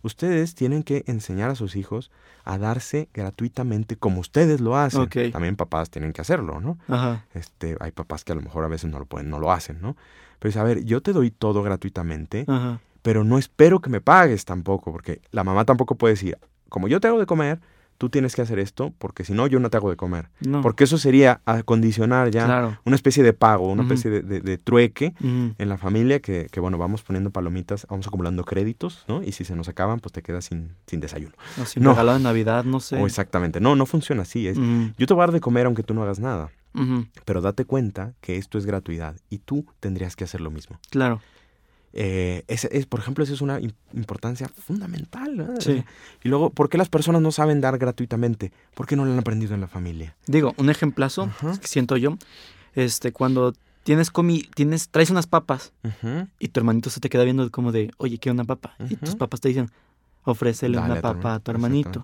Ustedes 0.03 0.55
tienen 0.55 0.83
que 0.83 1.05
enseñar 1.07 1.51
a 1.51 1.55
sus 1.55 1.77
hijos 1.77 2.11
a 2.45 2.59
darse 2.59 3.09
gratuitamente 3.15 3.97
como 3.97 4.21
ustedes 4.21 4.61
lo 4.61 4.77
hacen. 4.77 5.09
También 5.31 5.57
papás 5.57 5.91
tienen 5.91 6.12
que 6.12 6.21
hacerlo, 6.21 6.61
¿no? 6.61 6.79
Ajá. 6.88 7.25
Este, 7.35 7.77
hay 7.81 7.93
papás 7.93 8.25
que 8.25 8.33
a 8.33 8.35
lo 8.35 8.43
mejor 8.43 8.65
a 8.65 8.69
veces 8.69 8.91
no 8.91 8.99
lo 8.99 9.07
pueden, 9.07 9.31
no 9.31 9.38
lo 9.38 9.53
hacen, 9.53 9.81
¿no? 9.81 9.97
Pero 10.38 10.51
es, 10.51 10.57
a 10.57 10.65
ver, 10.65 10.85
yo 10.85 11.01
te 11.03 11.12
doy 11.12 11.31
todo 11.31 11.62
gratuitamente, 11.62 12.45
Ajá. 12.49 12.81
pero 13.03 13.23
no 13.23 13.38
espero 13.38 13.81
que 13.81 13.91
me 13.91 14.01
pagues 14.01 14.45
tampoco, 14.45 14.91
porque 14.91 15.21
la 15.31 15.45
mamá 15.45 15.65
tampoco 15.65 15.95
puede 15.95 16.15
decir, 16.15 16.37
como 16.69 16.88
yo 16.88 17.01
te 17.01 17.07
hago 17.07 17.21
de 17.21 17.27
comer, 17.27 17.61
tú 18.03 18.09
tienes 18.11 18.35
que 18.35 18.43
hacer 18.43 18.59
esto, 18.59 18.93
porque 18.99 19.23
si 19.23 19.33
no, 19.33 19.47
yo 19.47 19.61
no 19.61 19.71
te 19.71 19.77
hago 19.77 19.88
de 19.88 19.95
comer. 19.95 20.29
No. 20.41 20.61
Porque 20.61 20.83
eso 20.83 20.99
sería 20.99 21.41
acondicionar 21.45 22.33
ya 22.33 22.47
Claro. 22.47 22.77
una 22.85 22.97
especie 22.97 23.23
de 23.23 23.33
pago, 23.33 23.71
una 23.71 23.83
especie 23.85 24.11
de, 24.11 24.23
de- 24.23 24.41
de 24.41 24.59
trueque 24.59 25.15
en 25.21 25.69
la 25.69 25.79
familia 25.79 26.19
que, 26.19 26.49
que, 26.51 26.59
bueno, 26.59 26.79
vamos 26.79 27.03
poniendo 27.05 27.31
palomitas, 27.31 27.87
vamos 27.88 28.09
acumulando 28.09 28.45
créditos, 28.45 29.05
¿no? 29.07 29.23
Y 29.23 29.31
si 29.31 29.45
se 29.45 29.55
nos 29.55 29.69
acaban, 29.69 30.01
pues 30.01 30.11
te 30.12 30.21
quedas 30.21 30.47
sin, 30.47 30.73
sin 30.88 30.99
desayuno. 30.99 31.35
O 31.62 31.65
sin 31.65 31.85
No. 31.85 31.91
regalo 31.91 32.15
de 32.15 32.19
Navidad, 32.19 32.65
no 32.65 32.81
sé. 32.81 32.97
O 33.01 33.07
exactamente. 33.07 33.61
No, 33.61 33.77
no 33.77 33.87
funciona 33.87 34.23
así. 34.23 34.49
Es, 34.49 34.59
yo 34.99 35.07
te 35.07 35.15
voy 35.15 35.23
a 35.23 35.27
dar 35.27 35.33
de 35.33 35.41
comer 35.41 35.67
aunque 35.67 35.85
tú 35.85 35.95
no 35.95 36.03
hagas 36.03 36.19
nada. 36.19 36.51
Pero 37.25 37.41
date 37.41 37.67
cuenta 37.67 38.15
que 38.21 38.37
esto 38.37 38.59
es 38.59 38.67
gratuidad 38.67 39.15
y 39.31 39.38
tú 39.38 39.65
tendrías 39.79 40.17
que 40.17 40.25
hacer 40.25 40.41
lo 40.41 40.51
mismo. 40.51 40.81
Claro. 40.91 41.21
Eh, 41.94 42.44
es, 42.48 42.87
por 42.87 43.00
ejemplo, 43.00 43.22
esa 43.24 43.33
es 43.35 43.40
una 43.42 43.61
im- 43.61 43.74
importancia 43.94 44.48
fundamental. 44.48 45.55
Sí. 45.59 45.85
Y 46.24 46.28
luego, 46.28 46.50
¿por 46.50 46.68
qué 46.68 46.78
las 46.78 46.88
personas 46.88 47.20
no 47.22 47.33
saben 47.33 47.61
dar 47.61 47.76
gratuitamente? 47.78 48.52
Porque 48.74 48.96
no 48.96 49.05
lo 49.05 49.12
han 49.12 49.18
aprendido 49.18 49.55
en 49.55 49.61
la 49.61 49.68
familia. 49.68 50.16
Digo, 50.26 50.55
un 50.57 50.70
ejemplazo, 50.70 51.31
que 51.61 51.66
siento 51.68 51.96
yo, 51.96 52.16
este, 52.74 53.12
cuando 53.12 53.52
tienes 53.85 54.11
comi, 54.11 54.42
tienes, 54.55 54.88
traes 54.88 55.11
unas 55.11 55.26
papas 55.26 55.72
y 56.38 56.48
tu 56.48 56.61
hermanito 56.61 56.88
se 56.88 57.00
te 57.00 57.09
queda 57.11 57.24
viendo 57.24 57.50
como 57.50 57.72
de, 57.72 57.90
oye, 57.98 58.18
quiero 58.18 58.35
una 58.35 58.44
papa. 58.44 58.74
Y 58.88 58.96
tus 58.96 59.16
papás 59.16 59.40
te 59.40 59.48
dicen, 59.48 59.70
ofrécele 60.24 60.78
Dale 60.78 60.92
una 60.92 61.00
papa 61.02 61.35
a 61.35 61.40
tu 61.40 61.50
hermanito. 61.50 62.02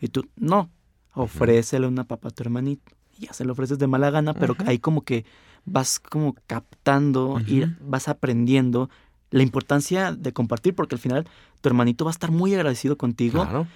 Y 0.00 0.08
tú, 0.08 0.26
no, 0.36 0.68
ofrécele 1.14 1.86
una 1.86 2.04
papa 2.04 2.28
a 2.28 2.30
tu 2.30 2.42
hermanito. 2.42 2.92
Y 3.18 3.26
ya 3.26 3.32
se 3.32 3.44
lo 3.44 3.52
ofreces 3.52 3.78
de 3.78 3.86
mala 3.86 4.10
gana, 4.10 4.34
pero 4.34 4.56
ahí 4.66 4.78
como 4.80 5.02
que 5.02 5.24
vas 5.64 5.98
como 6.00 6.34
captando 6.46 7.40
y 7.46 7.64
vas 7.80 8.08
aprendiendo 8.08 8.90
la 9.36 9.42
importancia 9.42 10.12
de 10.12 10.32
compartir, 10.32 10.74
porque 10.74 10.94
al 10.94 11.00
final 11.00 11.26
tu 11.60 11.68
hermanito 11.68 12.04
va 12.04 12.10
a 12.10 12.12
estar 12.12 12.30
muy 12.30 12.54
agradecido 12.54 12.96
contigo 12.96 13.42
Claro. 13.42 13.66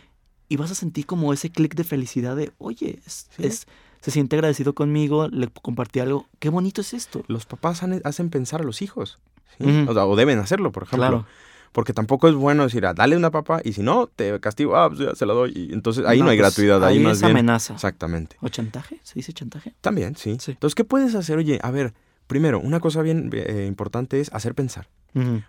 y 0.49 0.57
vas 0.57 0.71
a 0.71 0.75
sentir 0.75 1.05
como 1.07 1.33
ese 1.33 1.51
clic 1.51 1.75
de 1.75 1.85
felicidad 1.85 2.37
de, 2.37 2.53
oye, 2.59 3.01
es, 3.07 3.27
Sí. 3.37 3.45
es- 3.47 3.67
se 4.01 4.13
siente 4.13 4.37
agradecido 4.37 4.75
conmigo, 4.75 5.27
le 5.29 5.49
compartí 5.49 5.99
algo, 5.99 6.27
qué 6.39 6.49
bonito 6.51 6.81
es 6.81 6.95
esto. 6.95 7.25
Los 7.27 7.47
papás 7.47 7.83
han- 7.83 8.01
hacen 8.05 8.31
pensar 8.31 8.61
a 8.61 8.65
los 8.65 8.81
hijos. 8.83 9.19
o, 9.61 9.93
sea, 9.93 10.07
o 10.07 10.15
deben 10.15 10.39
hacerlo, 10.39 10.71
por 10.71 10.85
ejemplo. 10.85 11.09
Claro. 11.09 11.27
Porque 11.73 11.93
tampoco 11.93 12.29
es 12.29 12.35
bueno 12.37 12.63
decir, 12.63 12.87
ah, 12.87 12.95
dale 12.95 13.17
una 13.17 13.31
papa 13.33 13.61
y 13.65 13.73
si 13.73 13.83
no, 13.83 14.07
te 14.07 14.39
castigo, 14.39 14.77
ah, 14.77 14.89
pues 14.89 15.01
ya 15.01 15.15
se 15.17 15.27
la 15.27 15.35
doy. 15.35 15.53
Y 15.55 15.73
entonces 15.75 16.07
ahí 16.07 16.21
no, 16.21 16.27
hay 16.31 16.39
pues, 16.39 16.55
gratuidad, 16.55 16.85
ahí, 16.85 16.99
ahí 16.99 17.03
más 17.03 17.15
es 17.15 17.21
bien. 17.23 17.33
amenaza. 17.33 17.75
Exactamente. 17.75 18.37
¿O 18.41 18.49
chantaje? 18.49 19.01
¿Se 19.03 19.15
dice 19.17 19.33
chantaje? 19.33 19.75
También, 19.81 20.15
sí. 20.15 20.37
Sí. 20.41 20.53
Entonces, 20.53 20.77
¿qué 20.77 20.85
puedes 20.85 21.15
hacer? 21.17 21.37
Oye, 21.39 21.59
a 21.63 21.71
ver, 21.73 21.93
primero, 22.29 22.61
una 22.61 22.79
cosa 22.79 23.03
bien 23.03 23.31
eh, 23.33 23.65
importante 23.67 24.21
es 24.21 24.33
hacer 24.33 24.55
pensar. 24.55 24.87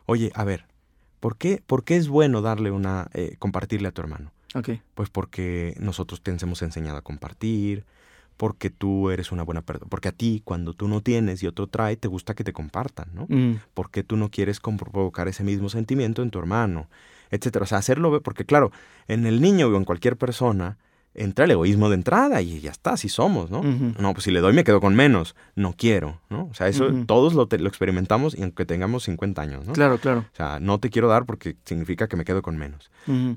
Oye, 0.08 0.32
a 0.34 0.44
ver, 0.44 0.66
¿por 1.20 1.38
qué, 1.38 1.62
por 1.68 1.84
qué 1.84 1.96
es 1.96 2.08
bueno 2.08 2.42
darle 2.42 2.72
una, 2.72 3.08
eh, 3.14 3.36
compartirle 3.38 3.90
a 3.90 3.92
tu 3.92 4.02
hermano? 4.02 4.32
Ok. 4.56 4.70
Pues 4.96 5.12
porque 5.12 5.76
nosotros 5.80 6.22
te 6.24 6.32
hemos 6.32 6.64
enseñado 6.64 6.98
a 6.98 7.04
compartir, 7.04 7.86
porque 8.36 8.70
tú 8.70 9.12
eres 9.12 9.32
una 9.32 9.44
buena 9.44 9.62
persona, 9.62 9.88
porque 9.90 10.08
a 10.08 10.12
ti 10.14 10.42
cuando 10.44 10.74
tú 10.74 10.88
no 10.88 11.02
tienes 11.02 11.44
y 11.44 11.48
otro 11.48 11.68
trae, 11.68 11.98
te 11.98 12.08
gusta 12.08 12.34
que 12.34 12.46
te 12.46 12.54
compartan, 12.54 13.10
¿no? 13.14 13.26
Mm, 13.28 13.60
¿Por 13.74 13.92
qué 13.92 14.02
tú 14.02 14.16
no 14.16 14.30
quieres 14.30 14.60
provocar 14.62 15.28
ese 15.28 15.44
mismo 15.44 15.70
sentimiento 15.70 16.24
en 16.24 16.32
tu 16.32 16.40
hermano? 16.40 16.88
Etcétera. 17.32 17.64
O 17.64 17.68
sea, 17.68 17.78
hacerlo, 17.78 18.22
porque 18.22 18.46
claro, 18.46 18.72
en 19.08 19.28
el 19.28 19.42
niño 19.42 19.68
o 19.68 19.76
en 19.76 19.84
cualquier 19.84 20.18
persona 20.18 20.78
entra 21.16 21.46
el 21.46 21.52
egoísmo 21.52 21.90
de 21.90 21.96
entrada 21.96 22.42
y 22.42 22.60
ya 22.62 22.72
está, 22.72 22.92
así 22.92 23.10
somos, 23.10 23.50
¿no? 23.52 23.62
No, 24.00 24.14
pues 24.14 24.24
si 24.24 24.32
le 24.32 24.40
doy 24.40 24.54
me 24.54 24.64
quedo 24.64 24.80
con 24.80 24.96
menos, 24.96 25.36
no 25.56 25.74
quiero, 25.74 26.22
¿no? 26.30 26.48
O 26.50 26.54
sea, 26.54 26.68
eso 26.68 26.86
todos 27.08 27.34
lo, 27.34 27.48
te- 27.48 27.60
lo 27.60 27.68
experimentamos 27.68 28.38
y 28.38 28.44
aunque 28.44 28.66
tengamos 28.66 29.04
50 29.04 29.42
años, 29.42 29.66
¿no? 29.66 29.74
Claro, 29.74 29.98
claro. 29.98 30.20
O 30.32 30.36
sea, 30.36 30.60
no 30.60 30.80
te 30.80 30.90
quiero 30.90 31.08
dar 31.08 31.26
porque 31.26 31.56
significa 31.66 32.08
que 32.08 32.16
me 32.16 32.26
quedo 32.26 32.42
con 32.42 32.58
menos. 32.58 32.90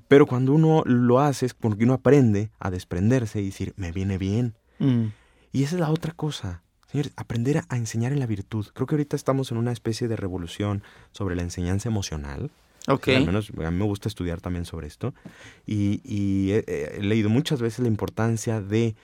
Pero 0.09 0.27
cuando 0.27 0.53
uno 0.53 0.83
lo 0.87 1.21
hace 1.21 1.47
es 1.47 1.55
porque 1.55 1.85
uno 1.85 1.95
aprende 1.95 2.51
a 2.61 2.71
desprenderse 2.71 3.41
y 3.41 3.47
decir, 3.47 3.73
me 3.77 3.91
viene 3.91 4.19
bien. 4.19 4.55
mm, 4.79 5.07
Y 5.53 5.65
esa 5.65 5.75
es 5.77 5.81
la 5.81 5.91
otra 5.91 6.13
cosa. 6.13 6.63
Señores, 6.91 7.13
aprender 7.17 7.57
a, 7.59 7.65
a 7.71 7.79
enseñar 7.79 8.13
en 8.13 8.21
la 8.21 8.27
virtud. 8.27 8.67
Creo 8.75 8.87
que 8.87 8.95
ahorita 8.97 9.17
estamos 9.17 9.51
en 9.51 9.57
una 9.57 9.73
especie 9.73 10.09
de 10.09 10.17
revolución 10.17 10.83
sobre 11.11 11.35
la 11.37 11.43
enseñanza 11.43 11.89
emocional. 11.89 12.51
Ok. 12.88 13.09
Al 13.09 13.27
menos 13.27 13.51
a 13.51 13.71
mí 13.71 13.79
me 13.79 13.85
gusta 13.85 14.09
estudiar 14.09 14.40
también 14.40 14.64
sobre 14.64 14.87
esto. 14.87 15.14
Y, 15.66 16.01
y 16.05 16.53
he, 16.53 16.97
he 16.99 17.03
leído 17.03 17.31
muchas 17.31 17.61
veces 17.61 17.81
la 17.81 17.88
importancia 17.88 18.61
de 18.61 18.97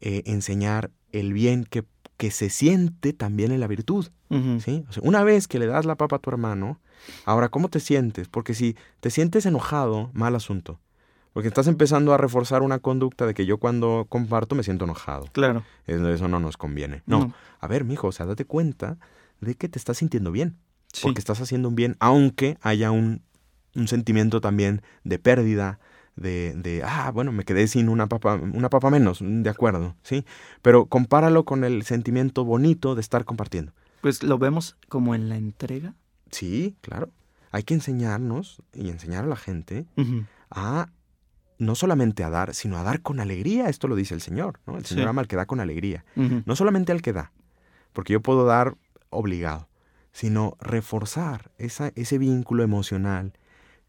eh, 0.00 0.22
enseñar 0.26 0.90
el 1.12 1.32
bien 1.32 1.64
que, 1.64 1.84
que 2.16 2.30
se 2.30 2.50
siente 2.50 3.12
también 3.12 3.52
en 3.52 3.60
la 3.60 3.66
virtud. 3.66 4.08
¿sí? 4.60 4.84
O 4.88 4.92
sea, 4.92 5.02
una 5.04 5.22
vez 5.24 5.46
que 5.46 5.58
le 5.58 5.66
das 5.66 5.84
la 5.84 5.96
papa 5.96 6.16
a 6.16 6.18
tu 6.18 6.30
hermano, 6.30 6.80
ahora, 7.24 7.50
¿cómo 7.50 7.68
te 7.68 7.80
sientes? 7.80 8.28
Porque 8.28 8.54
si 8.54 8.76
te 9.00 9.10
sientes 9.10 9.44
enojado, 9.44 10.10
mal 10.14 10.34
asunto. 10.34 10.80
Porque 11.32 11.48
estás 11.48 11.66
empezando 11.66 12.12
a 12.12 12.18
reforzar 12.18 12.62
una 12.62 12.78
conducta 12.78 13.26
de 13.26 13.34
que 13.34 13.46
yo 13.46 13.58
cuando 13.58 14.06
comparto 14.08 14.54
me 14.54 14.62
siento 14.62 14.84
enojado. 14.84 15.26
Claro. 15.32 15.64
Eso 15.86 16.08
eso 16.08 16.28
no 16.28 16.40
nos 16.40 16.56
conviene. 16.56 17.02
No, 17.06 17.32
a 17.60 17.68
ver, 17.68 17.84
mijo, 17.84 18.08
o 18.08 18.12
sea, 18.12 18.26
date 18.26 18.44
cuenta 18.44 18.98
de 19.40 19.54
que 19.54 19.68
te 19.68 19.78
estás 19.78 19.98
sintiendo 19.98 20.32
bien. 20.32 20.56
Sí. 20.92 21.02
Porque 21.02 21.20
estás 21.20 21.40
haciendo 21.40 21.68
un 21.68 21.74
bien, 21.74 21.96
aunque 22.00 22.58
haya 22.60 22.90
un, 22.90 23.22
un 23.74 23.88
sentimiento 23.88 24.40
también 24.40 24.82
de 25.04 25.18
pérdida, 25.18 25.78
de, 26.16 26.52
de, 26.54 26.82
ah, 26.84 27.10
bueno, 27.12 27.32
me 27.32 27.44
quedé 27.44 27.66
sin 27.68 27.88
una 27.88 28.06
papa, 28.06 28.34
una 28.34 28.68
papa 28.68 28.90
menos, 28.90 29.20
de 29.22 29.48
acuerdo, 29.48 29.96
¿sí? 30.02 30.24
Pero 30.60 30.84
compáralo 30.86 31.44
con 31.44 31.64
el 31.64 31.82
sentimiento 31.84 32.44
bonito 32.44 32.94
de 32.94 33.00
estar 33.00 33.24
compartiendo. 33.24 33.72
Pues 34.02 34.22
lo 34.22 34.36
vemos 34.38 34.76
como 34.88 35.14
en 35.14 35.28
la 35.30 35.36
entrega. 35.36 35.94
Sí, 36.30 36.76
claro. 36.82 37.08
Hay 37.50 37.62
que 37.62 37.74
enseñarnos 37.74 38.62
y 38.74 38.88
enseñar 38.90 39.24
a 39.24 39.26
la 39.28 39.36
gente 39.36 39.86
a 40.50 40.88
no 41.58 41.74
solamente 41.74 42.24
a 42.24 42.30
dar, 42.30 42.54
sino 42.54 42.76
a 42.78 42.82
dar 42.82 43.00
con 43.02 43.20
alegría. 43.20 43.68
Esto 43.68 43.88
lo 43.88 43.94
dice 43.96 44.14
el 44.14 44.20
Señor, 44.20 44.58
¿no? 44.66 44.76
El 44.76 44.84
Señor 44.84 45.04
Sí. 45.04 45.08
ama 45.08 45.20
al 45.22 45.28
que 45.28 45.36
da 45.36 45.46
con 45.46 45.60
alegría. 45.60 46.04
No 46.16 46.56
solamente 46.56 46.92
al 46.92 47.00
que 47.02 47.12
da, 47.12 47.32
porque 47.92 48.12
yo 48.14 48.20
puedo 48.20 48.44
dar 48.44 48.74
obligado, 49.10 49.68
sino 50.12 50.56
reforzar 50.60 51.50
esa, 51.58 51.92
ese 51.94 52.18
vínculo 52.18 52.62
emocional 52.62 53.32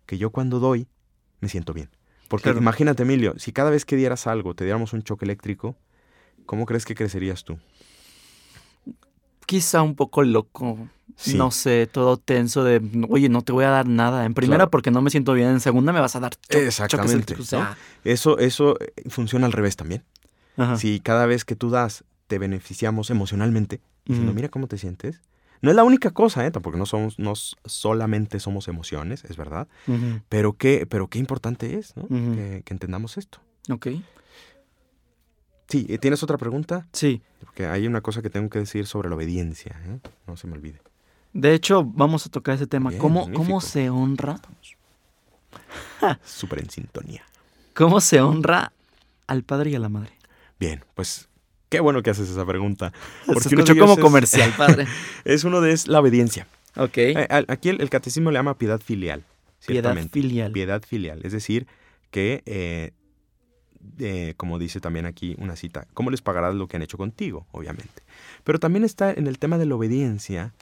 que 0.06 0.18
yo 0.18 0.32
cuando 0.32 0.60
doy 0.60 0.88
me 1.42 1.50
siento 1.50 1.74
bien. 1.74 1.90
Porque 2.30 2.44
Claro. 2.44 2.60
imagínate, 2.60 3.04
Emilio, 3.04 3.36
si 3.38 3.52
cada 3.52 3.70
vez 3.70 3.86
que 3.86 3.96
dieras 3.96 4.26
algo 4.28 4.56
te 4.56 4.64
diéramos 4.64 4.94
un 4.94 5.04
choque 5.04 5.26
eléctrico, 5.26 5.76
¿cómo 6.46 6.66
crees 6.66 6.86
que 6.86 6.96
crecerías 6.96 7.44
tú? 7.44 7.58
Quizá 9.46 9.82
un 9.82 9.96
poco 9.96 10.24
loco. 10.24 10.88
Sí. 11.18 11.38
No 11.38 11.52
sé, 11.52 11.86
todo 11.92 12.18
tenso 12.18 12.64
de, 12.64 12.82
oye, 13.10 13.30
no 13.30 13.42
te 13.44 13.52
voy 13.52 13.66
a 13.66 13.70
dar 13.70 13.88
nada. 13.88 14.26
En 14.26 14.34
primera 14.34 14.60
Claro. 14.60 14.72
porque 14.72 14.90
no 14.90 15.02
me 15.02 15.10
siento 15.12 15.34
bien. 15.34 15.50
En 15.50 15.60
segunda 15.60 15.92
me 15.94 16.00
vas 16.00 16.16
a 16.16 16.20
dar 16.22 16.32
cho- 16.32 16.40
choques 16.50 16.68
Exactamente, 16.68 17.34
eléctricos. 17.34 17.54
Eso, 18.04 18.38
eso 18.40 18.80
eh, 18.80 18.94
funciona 19.10 19.46
al 19.46 19.52
revés 19.52 19.76
también. 19.76 20.04
ajá. 20.58 20.78
Si 20.78 21.00
cada 21.02 21.26
vez 21.26 21.44
que 21.46 21.56
tú 21.56 21.70
das 21.70 22.04
te 22.28 22.40
beneficiamos 22.40 23.10
emocionalmente, 23.10 23.82
diciendo, 24.06 24.34
mira 24.34 24.50
cómo 24.50 24.68
te 24.68 24.78
sientes. 24.78 25.22
No 25.64 25.70
es 25.70 25.78
la 25.78 25.86
única 25.86 26.12
cosa, 26.12 26.46
¿eh? 26.46 26.52
Porque 26.52 26.78
no 26.78 26.86
somos, 26.86 27.18
no 27.20 27.36
solamente 27.36 28.42
somos 28.42 28.68
emociones, 28.68 29.24
es 29.24 29.38
verdad. 29.38 29.70
Pero 30.28 30.58
qué, 30.58 30.86
pero 30.86 31.08
qué 31.08 31.20
importante 31.20 31.78
es, 31.78 31.96
¿no? 31.96 32.06
Que, 32.10 32.64
que 32.66 32.74
entendamos 32.74 33.18
esto. 33.18 33.40
Ok. 33.72 33.88
Sí, 35.70 35.86
¿eh, 35.88 35.98
¿tienes 36.00 36.22
otra 36.22 36.38
pregunta? 36.38 36.86
Sí. 36.92 37.22
Porque 37.40 37.66
hay 37.66 37.88
una 37.88 38.02
cosa 38.02 38.22
que 38.22 38.30
tengo 38.30 38.50
que 38.50 38.60
decir 38.60 38.86
sobre 38.86 39.08
la 39.08 39.16
obediencia, 39.16 39.80
¿eh? 39.86 40.00
No 40.28 40.36
se 40.36 40.48
me 40.48 40.54
olvide. 40.54 40.82
De 41.32 41.54
hecho, 41.54 41.86
vamos 41.86 42.26
a 42.26 42.30
tocar 42.30 42.56
ese 42.56 42.68
tema. 42.68 42.90
Bien, 42.90 43.02
¿Cómo, 43.02 43.22
magnífico. 43.22 43.44
¿Cómo 43.46 43.62
se 43.62 43.90
honra? 43.90 44.42
Súper 46.26 46.60
en 46.60 46.70
sintonía. 46.72 47.24
¿Cómo 47.74 48.02
se 48.02 48.20
honra 48.20 48.74
al 49.28 49.44
padre 49.44 49.70
y 49.70 49.76
a 49.76 49.80
la 49.80 49.88
madre? 49.88 50.12
Bien, 50.60 50.84
pues 50.94 51.30
qué 51.74 51.80
bueno 51.82 52.02
que 52.04 52.10
haces 52.12 52.30
esa 52.30 52.46
pregunta. 52.46 52.92
Se 53.26 53.34
Porque 53.34 53.50
de 53.50 53.62
escuchó 53.62 53.76
como 53.80 53.94
es- 53.94 54.00
comercial, 54.00 54.54
padre. 54.58 54.88
Es 55.26 55.44
uno 55.44 55.60
de 55.62 55.72
es 55.72 55.88
la 55.88 56.00
obediencia. 56.00 56.48
ok. 56.76 56.98
Eh, 56.98 57.28
Aquí 57.48 57.70
el, 57.70 57.82
el 57.82 57.90
catecismo 57.90 58.32
le 58.32 58.38
llama 58.40 58.58
piedad 58.58 58.80
filial. 58.80 59.24
Piedad 59.66 59.96
filial. 60.12 60.52
Piedad 60.52 60.82
filial. 60.86 61.22
Es 61.24 61.32
decir, 61.32 61.68
que, 62.12 62.44
eh, 62.46 62.92
eh, 64.00 64.34
como 64.38 64.60
dice 64.60 64.80
también 64.80 65.06
aquí 65.06 65.36
una 65.40 65.56
cita, 65.56 65.88
¿cómo 65.94 66.10
les 66.12 66.22
pagarás 66.22 66.54
lo 66.56 66.68
que 66.68 66.78
han 66.78 66.84
hecho 66.84 66.98
contigo? 66.98 67.48
Obviamente. 67.52 68.04
Pero 68.44 68.60
también 68.60 68.84
está 68.84 69.12
en 69.12 69.28
el 69.28 69.40
tema 69.40 69.58
de 69.58 69.66
la 69.66 69.76
obediencia, 69.76 70.54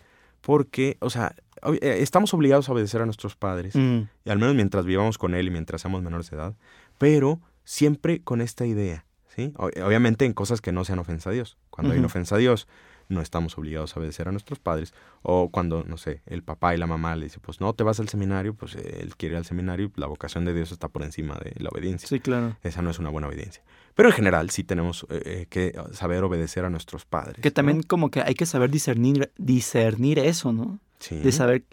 porque, 0.42 0.98
o 1.02 1.10
sea, 1.10 1.36
estamos 1.82 2.34
obligados 2.34 2.70
a 2.70 2.72
obedecer 2.74 3.02
a 3.02 3.06
nuestros 3.06 3.36
padres, 3.36 3.76
Mm, 3.76 4.02
y 4.26 4.30
al 4.30 4.40
menos 4.40 4.56
mientras 4.56 4.86
vivamos 4.86 5.18
con 5.18 5.36
él 5.36 5.48
y 5.48 5.52
mientras 5.52 5.82
seamos 5.82 6.02
menores 6.02 6.30
de 6.32 6.38
edad, 6.38 6.56
pero 6.98 7.40
siempre 7.64 8.22
con 8.24 8.42
esta 8.42 8.66
idea, 8.66 9.06
¿sí? 9.36 9.54
O- 9.58 9.68
obviamente 9.86 10.26
en 10.26 10.34
cosas 10.34 10.62
que 10.62 10.72
no 10.72 10.86
sean 10.86 11.00
ofensa 11.00 11.30
a 11.30 11.34
Dios. 11.34 11.58
Cuando 11.70 11.94
hay 11.94 12.00
una 12.00 12.08
ofensa 12.08 12.36
a 12.36 12.38
Dios, 12.38 12.68
no 13.10 13.22
estamos 13.22 13.58
obligados 13.58 13.96
a 13.96 14.00
obedecer 14.00 14.30
a 14.30 14.32
nuestros 14.32 14.60
padres. 14.60 14.94
O 15.22 15.50
cuando, 15.50 15.84
no 15.84 15.98
sé, 15.98 16.22
el 16.26 16.44
papá 16.44 16.74
y 16.74 16.78
la 16.78 16.88
mamá 16.88 17.16
le 17.18 17.26
dicen, 17.26 17.42
pues 17.44 17.60
no 17.60 17.74
te 17.74 17.84
vas 17.84 18.00
al 18.00 18.08
seminario, 18.08 18.54
pues 18.54 18.76
eh, 18.76 19.00
él 19.02 19.18
quiere 19.18 19.34
ir 19.34 19.38
al 19.38 19.46
seminario, 19.46 19.92
la 19.96 20.08
vocación 20.08 20.46
de 20.46 20.54
Dios 20.54 20.72
está 20.72 20.88
por 20.88 21.04
encima 21.04 21.36
de 21.44 21.54
la 21.62 21.70
obediencia. 21.70 22.08
sí, 22.08 22.20
claro. 22.22 22.56
Esa 22.64 22.82
no 22.82 22.90
es 22.90 23.00
una 23.00 23.10
buena 23.10 23.28
obediencia. 23.28 23.64
Pero 23.96 24.08
en 24.08 24.16
general 24.16 24.50
sí 24.50 24.64
tenemos 24.64 25.06
eh, 25.10 25.22
eh, 25.26 25.46
que 25.50 25.74
saber 25.92 26.24
obedecer 26.24 26.64
a 26.64 26.70
nuestros 26.70 27.04
padres. 27.06 27.42
Que 27.42 27.50
¿no? 27.50 27.54
también 27.54 27.84
como 27.84 28.10
que 28.12 28.22
hay 28.22 28.34
que 28.36 28.46
saber 28.46 28.70
discernir, 28.72 29.32
discernir 29.38 30.18
eso, 30.20 30.54
¿no? 30.54 30.80
Sí, 31.00 31.18
De 31.18 31.32
saber 31.34 31.64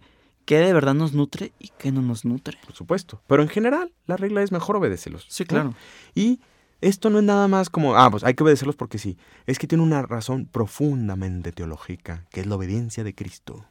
qué 0.45 0.59
de 0.59 0.73
verdad 0.73 0.95
nos 0.95 1.13
nutre 1.13 1.53
y 1.61 1.69
qué 1.79 1.93
no 1.93 2.03
nos 2.03 2.25
nutre. 2.25 2.59
por 2.65 2.75
supuesto. 2.75 3.23
Pero 3.29 3.43
en 3.45 3.49
general 3.49 3.93
la 4.07 4.17
regla 4.17 4.43
es 4.43 4.51
mejor 4.51 4.75
obedécelos. 4.77 5.27
Sí, 5.29 5.45
¿no? 5.45 5.49
claro. 5.49 5.75
Y 6.17 6.41
esto 6.81 7.11
no 7.11 7.19
es 7.19 7.25
nada 7.25 7.49
más 7.49 7.71
como, 7.71 7.97
ah, 7.97 8.11
pues 8.11 8.25
hay 8.25 8.35
que 8.35 8.43
obedecerlos 8.43 8.77
porque 8.77 8.99
sí. 8.99 9.19
Es 9.47 9.59
que 9.59 9.67
tiene 9.67 9.83
una 9.83 10.03
razón 10.03 10.47
profundamente 10.47 11.53
teológica, 11.53 12.27
que 12.31 12.41
es 12.41 12.47
la 12.47 12.57
obediencia 12.57 13.05
de 13.05 13.15
Cristo. 13.15 13.65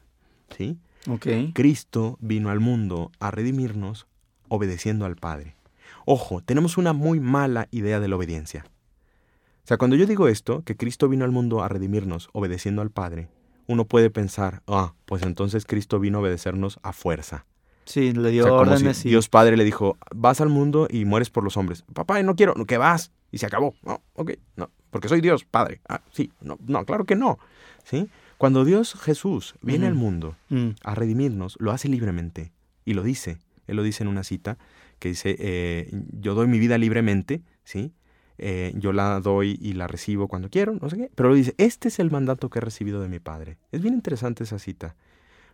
¿Sí? 0.56 0.78
Ok. 1.08 1.26
Cristo 1.54 2.18
vino 2.20 2.50
al 2.50 2.60
mundo 2.60 3.10
a 3.18 3.30
redimirnos 3.30 4.06
obedeciendo 4.48 5.06
al 5.06 5.16
Padre. 5.16 5.56
Ojo, 6.04 6.42
tenemos 6.42 6.78
una 6.78 6.92
muy 6.92 7.20
mala 7.20 7.68
idea 7.70 8.00
de 8.00 8.08
la 8.08 8.16
obediencia. 8.16 8.64
O 8.66 9.66
sea, 9.68 9.76
cuando 9.76 9.96
yo 9.96 10.06
digo 10.06 10.28
esto, 10.28 10.62
que 10.64 10.76
Cristo 10.76 11.08
vino 11.08 11.24
al 11.24 11.30
mundo 11.30 11.62
a 11.62 11.68
redimirnos 11.68 12.30
obedeciendo 12.32 12.80
al 12.80 12.90
Padre, 12.90 13.28
uno 13.66 13.84
puede 13.84 14.08
pensar, 14.08 14.62
ah, 14.66 14.94
pues 15.04 15.22
entonces 15.22 15.66
Cristo 15.66 16.00
vino 16.00 16.18
a 16.18 16.20
obedecernos 16.22 16.78
a 16.82 16.94
fuerza. 16.94 17.44
Sí, 17.88 18.12
le 18.12 18.28
O 18.28 18.30
dio 18.30 18.42
sea, 18.42 18.50
como 18.50 18.70
órdenes 18.70 18.98
si 18.98 19.08
y... 19.08 19.10
Dios 19.12 19.28
Padre 19.28 19.56
le 19.56 19.64
dijo, 19.64 19.96
vas 20.14 20.40
al 20.42 20.50
mundo 20.50 20.88
y 20.90 21.06
mueres 21.06 21.30
por 21.30 21.42
los 21.42 21.56
hombres. 21.56 21.84
Papá, 21.94 22.22
no 22.22 22.36
quiero, 22.36 22.54
que 22.66 22.76
vas. 22.76 23.12
Y 23.32 23.38
se 23.38 23.46
acabó. 23.46 23.74
No, 23.82 24.02
ok, 24.14 24.32
no, 24.56 24.70
porque 24.90 25.08
soy 25.08 25.22
Dios 25.22 25.44
Padre. 25.44 25.80
Ah, 25.88 26.02
sí, 26.12 26.30
no, 26.42 26.58
no, 26.66 26.84
claro 26.84 27.04
que 27.04 27.16
no. 27.16 27.38
¿Sí? 27.84 28.08
Cuando 28.36 28.64
Dios 28.64 28.94
Jesús 28.94 29.54
viene 29.62 29.86
al 29.86 29.94
mundo 29.94 30.36
Mm, 30.50 30.70
a 30.84 30.94
redimirnos, 30.94 31.56
lo 31.58 31.72
hace 31.72 31.88
libremente. 31.88 32.52
Y 32.84 32.94
lo 32.94 33.02
dice. 33.02 33.38
Él 33.66 33.76
lo 33.76 33.82
dice 33.82 34.02
en 34.02 34.08
una 34.08 34.22
cita 34.22 34.58
que 34.98 35.08
dice, 35.08 35.36
eh, 35.38 35.90
yo 36.20 36.34
doy 36.34 36.46
mi 36.46 36.58
vida 36.58 36.78
libremente, 36.78 37.42
¿sí? 37.64 37.92
Eh, 38.38 38.72
yo 38.76 38.92
la 38.92 39.20
doy 39.20 39.58
y 39.60 39.72
la 39.72 39.88
recibo 39.88 40.28
cuando 40.28 40.48
quiero, 40.48 40.72
no 40.80 40.88
sé 40.88 40.96
qué. 40.96 41.10
Pero 41.14 41.34
dice, 41.34 41.54
este 41.58 41.88
es 41.88 41.98
el 41.98 42.10
mandato 42.10 42.50
que 42.50 42.60
he 42.60 42.62
recibido 42.62 43.00
de 43.00 43.08
mi 43.08 43.18
Padre. 43.18 43.58
Es 43.72 43.82
bien 43.82 43.94
interesante 43.94 44.44
esa 44.44 44.58
cita, 44.58 44.96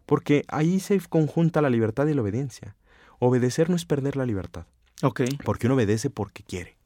porque 0.06 0.44
ahí 0.48 0.80
se 0.80 1.00
conjunta 1.00 1.62
la 1.62 1.70
libertad 1.70 2.06
y 2.06 2.14
la 2.14 2.22
obediencia. 2.22 2.76
Obedecer 3.18 3.70
no 3.70 3.76
es 3.76 3.84
perder 3.84 4.16
la 4.16 4.26
libertad, 4.26 4.66
ok. 5.02 5.22
porque 5.44 5.66
uno 5.66 5.74
obedece 5.74 6.10
porque 6.10 6.42
quiere. 6.42 6.76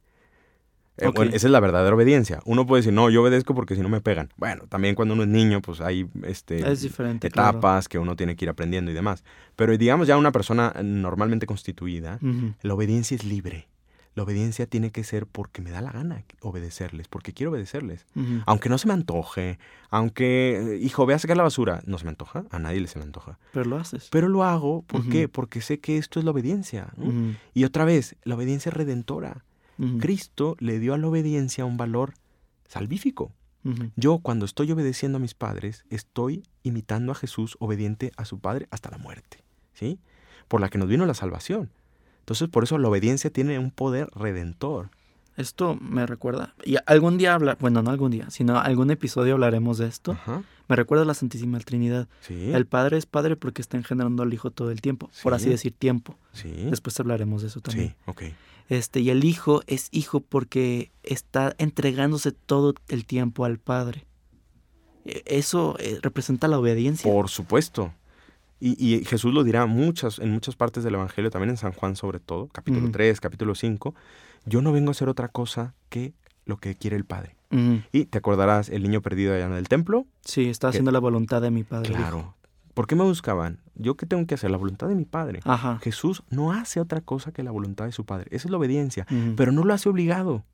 Eh, 0.99 1.11
bueno, 1.15 1.31
esa 1.33 1.47
es 1.47 1.51
la 1.53 1.61
verdadera 1.61 1.95
obediencia. 1.95 2.41
Uno 2.45 2.67
puede 2.67 2.81
decir, 2.81 2.93
no, 2.93 3.09
yo 3.09 3.23
obedezco 3.23 3.55
porque 3.55 3.77
si 3.77 3.83
no 3.83 3.89
me 3.89 4.01
pegan. 4.01 4.31
Bueno, 4.37 4.65
también 4.69 4.97
cuando 4.97 5.15
uno 5.15 5.23
es 5.23 5.29
niño, 5.29 5.63
pues 5.63 5.81
hay 5.81 6.09
este, 6.25 6.71
Es 6.71 6.87
claro. 6.93 7.19
etapas 7.23 7.89
que 7.89 7.99
uno 7.99 8.17
tiene 8.17 8.35
que 8.35 8.45
ir 8.45 8.49
aprendiendo 8.49 8.91
y 8.91 8.95
demás. 8.95 9.23
Pero 9.55 9.77
digamos 9.79 10.09
ya 10.09 10.17
una 10.17 10.33
persona 10.33 10.75
normalmente 10.83 11.47
constituida, 11.47 12.19
la 12.63 12.75
obediencia 12.75 13.15
es 13.15 13.25
libre. 13.25 13.69
La 14.15 14.25
obediencia 14.25 14.67
tiene 14.67 14.91
que 14.91 15.05
ser 15.05 15.27
porque 15.27 15.63
me 15.63 15.71
da 15.71 15.81
la 15.81 15.93
gana 15.93 16.25
obedecerles, 16.41 17.09
porque 17.09 17.33
quiero 17.33 17.53
obedecerles. 17.53 18.07
Aunque 18.47 18.69
no 18.69 18.79
se 18.79 18.89
me 18.89 18.95
antoje, 18.95 19.59
aunque, 19.91 20.75
eh, 20.75 20.79
hijo, 20.79 21.07
ve 21.07 21.15
a 21.15 21.19
sacar 21.19 21.37
la 21.37 21.43
basura, 21.45 21.83
no 21.87 21.99
se 21.99 22.05
me 22.05 22.11
antoja, 22.11 22.45
a 22.51 22.59
nadie 22.59 22.81
le 22.81 22.89
se 22.89 22.99
le 22.99 23.05
antoja. 23.05 23.39
Pero 23.53 23.67
lo 23.67 23.77
haces. 23.77 24.09
Pero 24.11 24.29
lo 24.29 24.45
hago, 24.45 24.83
¿por 24.83 25.09
qué? 25.09 25.29
Porque 25.29 25.61
sé 25.61 25.79
que 25.79 25.99
esto 25.99 26.19
es 26.19 26.25
la 26.25 26.33
obediencia. 26.33 26.93
Y 27.55 27.65
otra 27.65 27.85
vez, 27.85 28.17
la 28.25 28.35
obediencia 28.35 28.71
es 28.71 28.77
redentora. 28.77 29.45
Cristo 30.01 30.57
le 30.59 30.81
dio 30.81 30.95
a 30.95 30.99
la 30.99 31.07
obediencia 31.07 31.65
un 31.65 31.77
valor 31.77 32.15
salvífico. 32.67 33.33
Yo 33.97 34.19
cuando 34.19 34.47
estoy 34.47 34.73
obedeciendo 34.73 35.19
a 35.19 35.21
mis 35.21 35.35
padres, 35.35 35.85
estoy 35.91 36.43
imitando 36.63 37.13
a 37.13 37.15
Jesús 37.15 37.57
obediente 37.61 38.13
a 38.17 38.25
su 38.25 38.39
Padre 38.41 38.67
hasta 38.71 38.91
la 38.91 38.97
muerte, 38.97 39.45
¿sí? 39.75 40.01
Por 40.49 40.63
la 40.63 40.71
que 40.71 40.79
nos 40.79 40.89
vino 40.89 41.05
la 41.05 41.13
salvación. 41.13 41.71
Entonces, 42.29 42.51
por 42.51 42.63
eso 42.63 42.77
la 42.77 42.89
obediencia 42.89 43.31
tiene 43.31 43.59
un 43.59 43.71
poder 43.71 44.11
redentor. 44.15 44.91
Esto 45.39 45.77
me 45.81 46.05
recuerda. 46.05 46.55
Y 46.63 46.77
algún 46.85 47.17
día 47.17 47.33
habla, 47.33 47.57
bueno, 47.59 47.81
no 47.81 47.89
algún 47.91 48.11
día, 48.11 48.29
sino 48.29 48.59
algún 48.59 48.91
episodio 48.91 49.33
hablaremos 49.33 49.79
de 49.79 49.87
esto. 49.87 50.13
Ajá, 50.13 50.43
Me 50.69 50.77
recuerda 50.77 51.05
a 51.05 51.07
la 51.07 51.15
Santísima 51.15 51.59
Trinidad. 51.61 52.07
sí, 52.21 52.53
El 52.53 52.67
Padre 52.67 52.99
es 52.99 53.07
Padre 53.07 53.37
porque 53.37 53.63
está 53.63 53.79
engendrando 53.79 54.23
al 54.25 54.35
Hijo 54.35 54.51
todo 54.51 54.71
el 54.71 54.83
tiempo, 54.83 55.09
por 55.23 55.33
así 55.33 55.45
Sí. 55.45 55.51
decir, 55.53 55.73
tiempo. 55.73 56.19
sí, 56.35 56.51
Después 56.69 57.01
hablaremos 57.01 57.41
de 57.41 57.49
eso 57.49 57.63
también. 57.63 57.95
Este, 58.69 59.01
y 59.01 59.09
el 59.09 59.25
Hijo 59.25 59.63
es 59.67 59.89
Hijo 59.91 60.21
porque 60.21 60.91
está 61.05 61.55
entregándose 61.57 62.33
todo 62.33 62.75
el 62.89 63.07
tiempo 63.07 63.47
al 63.47 63.57
Padre. 63.59 64.05
E- 65.07 65.23
Eso 65.25 65.77
eh, 65.79 65.99
representa 66.03 66.47
la 66.49 66.59
obediencia. 66.59 67.11
Por 67.11 67.31
supuesto. 67.31 67.95
Y, 68.61 68.77
y 68.85 69.05
Jesús 69.05 69.33
lo 69.33 69.45
dirá 69.45 69.67
muchas, 69.67 70.19
en 70.19 70.33
muchas 70.33 70.57
partes 70.57 70.83
del 70.85 70.95
Evangelio, 70.95 71.31
también 71.31 71.51
en 71.51 71.57
San 71.57 71.73
Juan 71.73 71.95
sobre 71.97 72.19
todo, 72.21 72.49
capítulo 72.49 72.85
Ujú. 72.85 72.93
3, 72.93 73.21
capítulo 73.21 73.55
5, 73.55 73.95
yo 74.47 74.63
no 74.63 74.73
vengo 74.73 74.89
a 74.89 74.93
hacer 74.93 75.09
otra 75.09 75.29
cosa 75.29 75.75
que 75.89 76.13
lo 76.45 76.57
que 76.57 76.75
quiere 76.75 76.97
el 76.97 77.05
Padre. 77.05 77.37
Y 77.93 78.05
te 78.07 78.19
acordarás, 78.19 78.69
el 78.69 78.83
niño 78.83 79.01
perdido 79.01 79.33
allá 79.35 79.47
en 79.47 79.53
el 79.55 79.69
templo, 79.69 80.07
Sí, 80.23 80.49
está 80.51 80.69
haciendo 80.69 80.91
la 80.91 80.99
voluntad 80.99 81.41
de 81.41 81.51
mi 81.51 81.63
Padre. 81.65 81.89
dijo. 81.91 82.01
Claro. 82.01 82.35
¿Por 82.75 82.87
qué 82.87 82.95
me 82.95 83.05
buscaban? 83.05 83.61
¿Yo 83.75 83.97
qué 83.97 84.05
tengo 84.07 84.27
que 84.27 84.35
hacer? 84.35 84.51
La 84.51 84.57
voluntad 84.59 84.87
de 84.89 84.95
mi 84.95 85.05
Padre. 85.07 85.41
Ajá. 85.45 85.79
Jesús 85.83 86.23
no 86.31 86.53
hace 86.53 86.79
otra 86.79 87.01
cosa 87.01 87.33
que 87.33 87.43
la 87.43 87.51
voluntad 87.51 87.87
de 87.87 87.93
su 87.93 88.05
Padre. 88.05 88.27
Esa 88.31 88.47
es 88.49 88.51
la 88.51 88.59
obediencia. 88.59 89.07
Pero 89.37 89.51
no 89.53 89.65
lo 89.65 89.73
hace 89.75 89.89
obligado. 89.89 90.45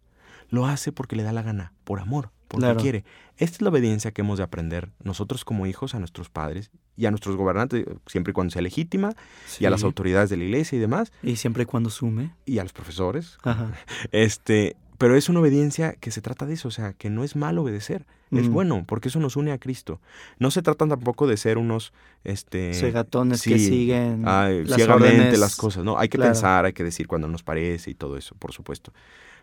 Lo 0.50 0.66
hace 0.66 0.92
porque 0.92 1.16
le 1.16 1.22
da 1.24 1.32
la 1.32 1.42
gana, 1.42 1.72
por 1.84 1.98
amor, 2.00 2.30
porque 2.54 2.64
Claro. 2.66 2.80
quiere. 2.80 3.04
Esta 3.36 3.56
es 3.56 3.62
la 3.62 3.70
obediencia 3.70 4.12
que 4.12 4.22
hemos 4.22 4.38
de 4.38 4.44
aprender 4.44 4.90
nosotros 5.02 5.44
como 5.44 5.66
hijos 5.66 5.94
a 5.94 5.98
nuestros 5.98 6.28
padres 6.30 6.70
y 6.96 7.06
a 7.06 7.10
nuestros 7.10 7.36
gobernantes, 7.36 7.84
siempre 8.06 8.30
y 8.30 8.34
cuando 8.34 8.52
sea 8.52 8.62
legítima, 8.62 9.12
y 9.58 9.64
a 9.66 9.70
las 9.70 9.82
autoridades 9.84 10.30
de 10.30 10.36
la 10.36 10.44
iglesia 10.44 10.76
y 10.76 10.80
demás, 10.80 11.12
Y 11.22 11.36
siempre 11.36 11.64
y 11.64 11.66
cuando 11.66 11.90
sume. 11.90 12.32
y 12.46 12.58
a 12.58 12.62
los 12.62 12.72
profesores. 12.72 13.38
Ajá. 13.42 13.72
Este, 14.12 14.76
pero 14.98 15.16
es 15.16 15.28
una 15.28 15.40
obediencia 15.40 15.94
que 15.94 16.10
se 16.12 16.20
trata 16.20 16.46
de 16.46 16.54
eso, 16.54 16.68
o 16.68 16.70
sea, 16.70 16.92
que 16.92 17.10
no 17.10 17.24
es 17.24 17.34
mal 17.34 17.58
obedecer, 17.58 18.06
es 18.30 18.48
Mm. 18.48 18.52
bueno, 18.52 18.84
porque 18.86 19.08
eso 19.08 19.18
nos 19.20 19.34
une 19.36 19.50
a 19.52 19.58
Cristo. 19.58 20.00
No 20.38 20.50
se 20.52 20.62
trata 20.62 20.86
tampoco 20.86 21.26
de 21.26 21.36
ser 21.36 21.58
unos, 21.58 21.92
este, 22.22 22.72
Segatones 22.74 23.42
que 23.42 23.58
siguen 23.58 24.22
ay, 24.26 24.64
las 24.64 24.76
ciegamente 24.76 25.16
órdenes. 25.18 25.38
las 25.40 25.56
cosas, 25.56 25.84
¿no? 25.84 25.98
Hay 25.98 26.08
que 26.08 26.16
Claro. 26.18 26.30
pensar, 26.32 26.64
hay 26.64 26.72
que 26.72 26.84
decir 26.84 27.08
cuando 27.08 27.26
nos 27.28 27.42
parece 27.42 27.90
y 27.90 27.94
todo 27.94 28.16
eso, 28.16 28.34
por 28.36 28.52
supuesto. 28.52 28.92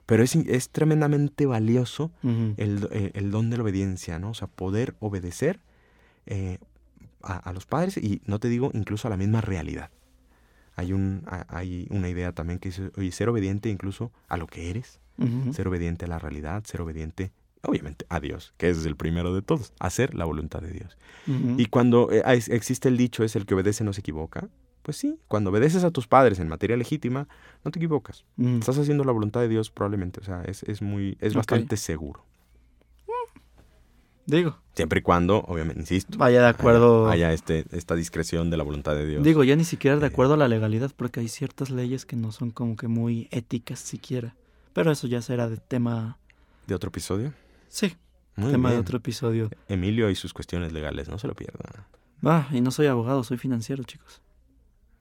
Pero 0.06 0.24
es, 0.24 0.36
es 0.36 0.70
tremendamente 0.70 1.46
valioso 1.46 2.12
el, 2.24 2.90
eh, 2.92 3.12
el 3.14 3.32
don 3.32 3.50
de 3.50 3.58
la 3.58 3.64
obediencia, 3.64 4.20
¿no? 4.20 4.32
O 4.32 4.34
sea, 4.34 4.48
poder 4.48 4.96
obedecer 5.00 5.60
eh, 6.26 6.58
a, 7.24 7.38
a 7.38 7.54
los 7.54 7.66
padres 7.66 7.98
y 7.98 8.22
no 8.26 8.40
te 8.40 8.50
digo 8.50 8.72
incluso 8.74 9.08
a 9.08 9.12
la 9.12 9.18
misma 9.18 9.42
realidad. 9.42 9.90
Hay, 10.76 10.94
un, 10.94 11.24
hay 11.50 11.88
una 11.92 12.10
idea 12.10 12.32
también 12.32 12.58
que 12.58 12.70
dice, 12.70 12.92
oye, 12.98 13.12
ser 13.12 13.30
obediente 13.30 13.70
incluso 13.70 14.12
a 14.28 14.38
lo 14.38 14.48
que 14.48 14.70
eres, 14.70 15.00
ser 15.54 15.68
obediente 15.68 16.06
a 16.06 16.08
la 16.08 16.18
realidad, 16.18 16.64
ser 16.64 16.82
obediente, 16.82 17.32
obviamente, 17.62 18.06
a 18.10 18.20
Dios, 18.20 18.54
que 18.58 18.70
es 18.70 18.86
el 18.86 18.96
primero 18.96 19.36
de 19.36 19.44
todos, 19.44 19.74
hacer 19.80 20.16
la 20.16 20.26
voluntad 20.26 20.62
de 20.62 20.72
Dios. 20.72 20.98
Y 21.58 21.66
cuando 21.68 22.10
eh, 22.12 22.24
existe 22.48 22.88
el 22.88 22.98
dicho, 22.98 23.24
es 23.24 23.36
el 23.36 23.46
que 23.46 23.54
obedece 23.54 23.84
no 23.84 23.94
se 23.94 24.00
equivoca, 24.00 24.50
pues 24.82 24.98
sí, 24.98 25.20
cuando 25.28 25.50
obedeces 25.52 25.84
a 25.84 25.91
tus 25.91 26.08
padres 26.08 26.39
en 26.39 26.48
materia 26.48 26.76
legítima, 26.78 27.28
no 27.63 27.72
te 27.72 27.80
equivocas. 27.80 28.26
Ujú. 28.38 28.58
Estás 28.60 28.78
haciendo 28.78 29.04
la 29.04 29.12
voluntad 29.12 29.41
de 29.41 29.48
Dios 29.48 29.70
probablemente, 29.72 30.20
o 30.20 30.24
sea, 30.24 30.44
es, 30.44 30.63
es 30.63 30.82
muy, 30.82 31.17
es 31.22 31.34
bastante 31.34 31.78
seguro. 31.78 32.24
Digo, 34.26 34.58
Siempre 34.76 35.00
y 35.00 35.02
cuando, 35.02 35.39
obviamente, 35.39 35.82
insisto, 35.82 36.17
vaya 36.17 36.41
de 36.41 36.48
acuerdo. 36.48 37.10
haya, 37.10 37.28
haya 37.28 37.34
este, 37.34 37.65
esta 37.72 37.96
discreción 37.96 38.50
de 38.50 38.56
la 38.56 38.63
voluntad 38.63 38.96
de 38.96 39.06
Dios. 39.06 39.24
Digo, 39.24 39.44
ya 39.44 39.56
ni 39.56 39.65
siquiera 39.65 39.98
de 39.98 40.06
Eh. 40.06 40.10
acuerdo 40.10 40.36
a 40.36 40.38
la 40.38 40.48
legalidad, 40.48 40.91
porque 40.96 41.20
hay 41.20 41.28
ciertas 41.28 41.70
leyes 41.72 42.06
que 42.06 42.15
no 42.15 42.32
son 42.32 42.52
como 42.52 42.76
que 42.78 42.88
muy 42.88 43.28
éticas 43.32 43.80
siquiera. 43.80 44.36
Pero 44.74 44.91
eso 44.91 45.08
ya 45.08 45.22
será 45.22 45.50
de 45.50 45.58
tema. 45.58 46.17
¿De 46.67 46.76
otro 46.76 46.89
episodio? 46.89 47.34
Sí, 47.67 47.98
Muy 48.38 48.52
tema 48.52 48.72
de 48.72 48.78
otro 48.78 48.98
episodio. 49.00 49.50
Emilio 49.67 50.10
y 50.10 50.15
sus 50.15 50.34
cuestiones 50.34 50.72
legales, 50.72 51.10
no 51.10 51.17
se 51.17 51.28
lo 51.28 51.34
pierdan. 51.36 51.84
Ah, 52.24 52.48
y 52.52 52.62
no 52.62 52.72
soy 52.72 52.86
abogado, 52.88 53.24
soy 53.24 53.38
financiero, 53.38 53.84
chicos. 53.84 54.22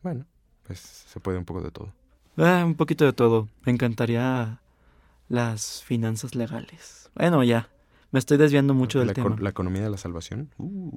Bueno, 0.03 0.27
pues 0.67 0.79
se 0.81 1.21
puede 1.21 1.39
un 1.39 1.45
poco 1.45 1.61
de 1.63 1.71
todo. 1.71 1.93
Ah, 2.37 2.63
un 2.65 2.75
poquito 2.75 3.05
de 3.05 3.13
todo. 3.13 3.49
Me 3.65 3.73
encantaría 3.73 4.61
las 5.29 5.83
finanzas 5.83 6.35
legales. 6.35 7.11
Bueno, 7.15 7.43
ya. 7.45 7.69
Me 8.13 8.19
estoy 8.19 8.39
desviando 8.39 8.75
mucho 8.75 8.99
del 8.99 9.09
la, 9.09 9.15
tema. 9.15 9.37
la 9.39 9.51
economía 9.51 9.83
de 9.83 9.91
la 9.91 9.97
salvación. 9.99 10.51
uh. 10.59 10.97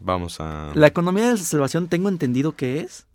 Vamos 0.00 0.40
a... 0.40 0.72
La 0.74 0.86
economía 0.88 1.24
de 1.26 1.32
la 1.32 1.36
salvación 1.38 1.88
tengo 1.88 2.08
entendido 2.08 2.54
que 2.56 2.80
es 2.80 3.06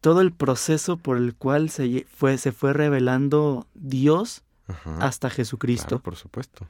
todo 0.00 0.20
el 0.20 0.32
proceso 0.32 0.96
por 0.96 1.16
el 1.16 1.34
cual 1.34 1.70
se 1.70 2.06
fue, 2.10 2.38
se 2.38 2.52
fue 2.52 2.72
revelando 2.72 3.66
Dios 3.74 4.42
Ajá, 4.66 4.96
hasta 5.00 5.30
Jesucristo. 5.30 5.88
claro, 5.88 6.02
por 6.02 6.16
supuesto. 6.16 6.66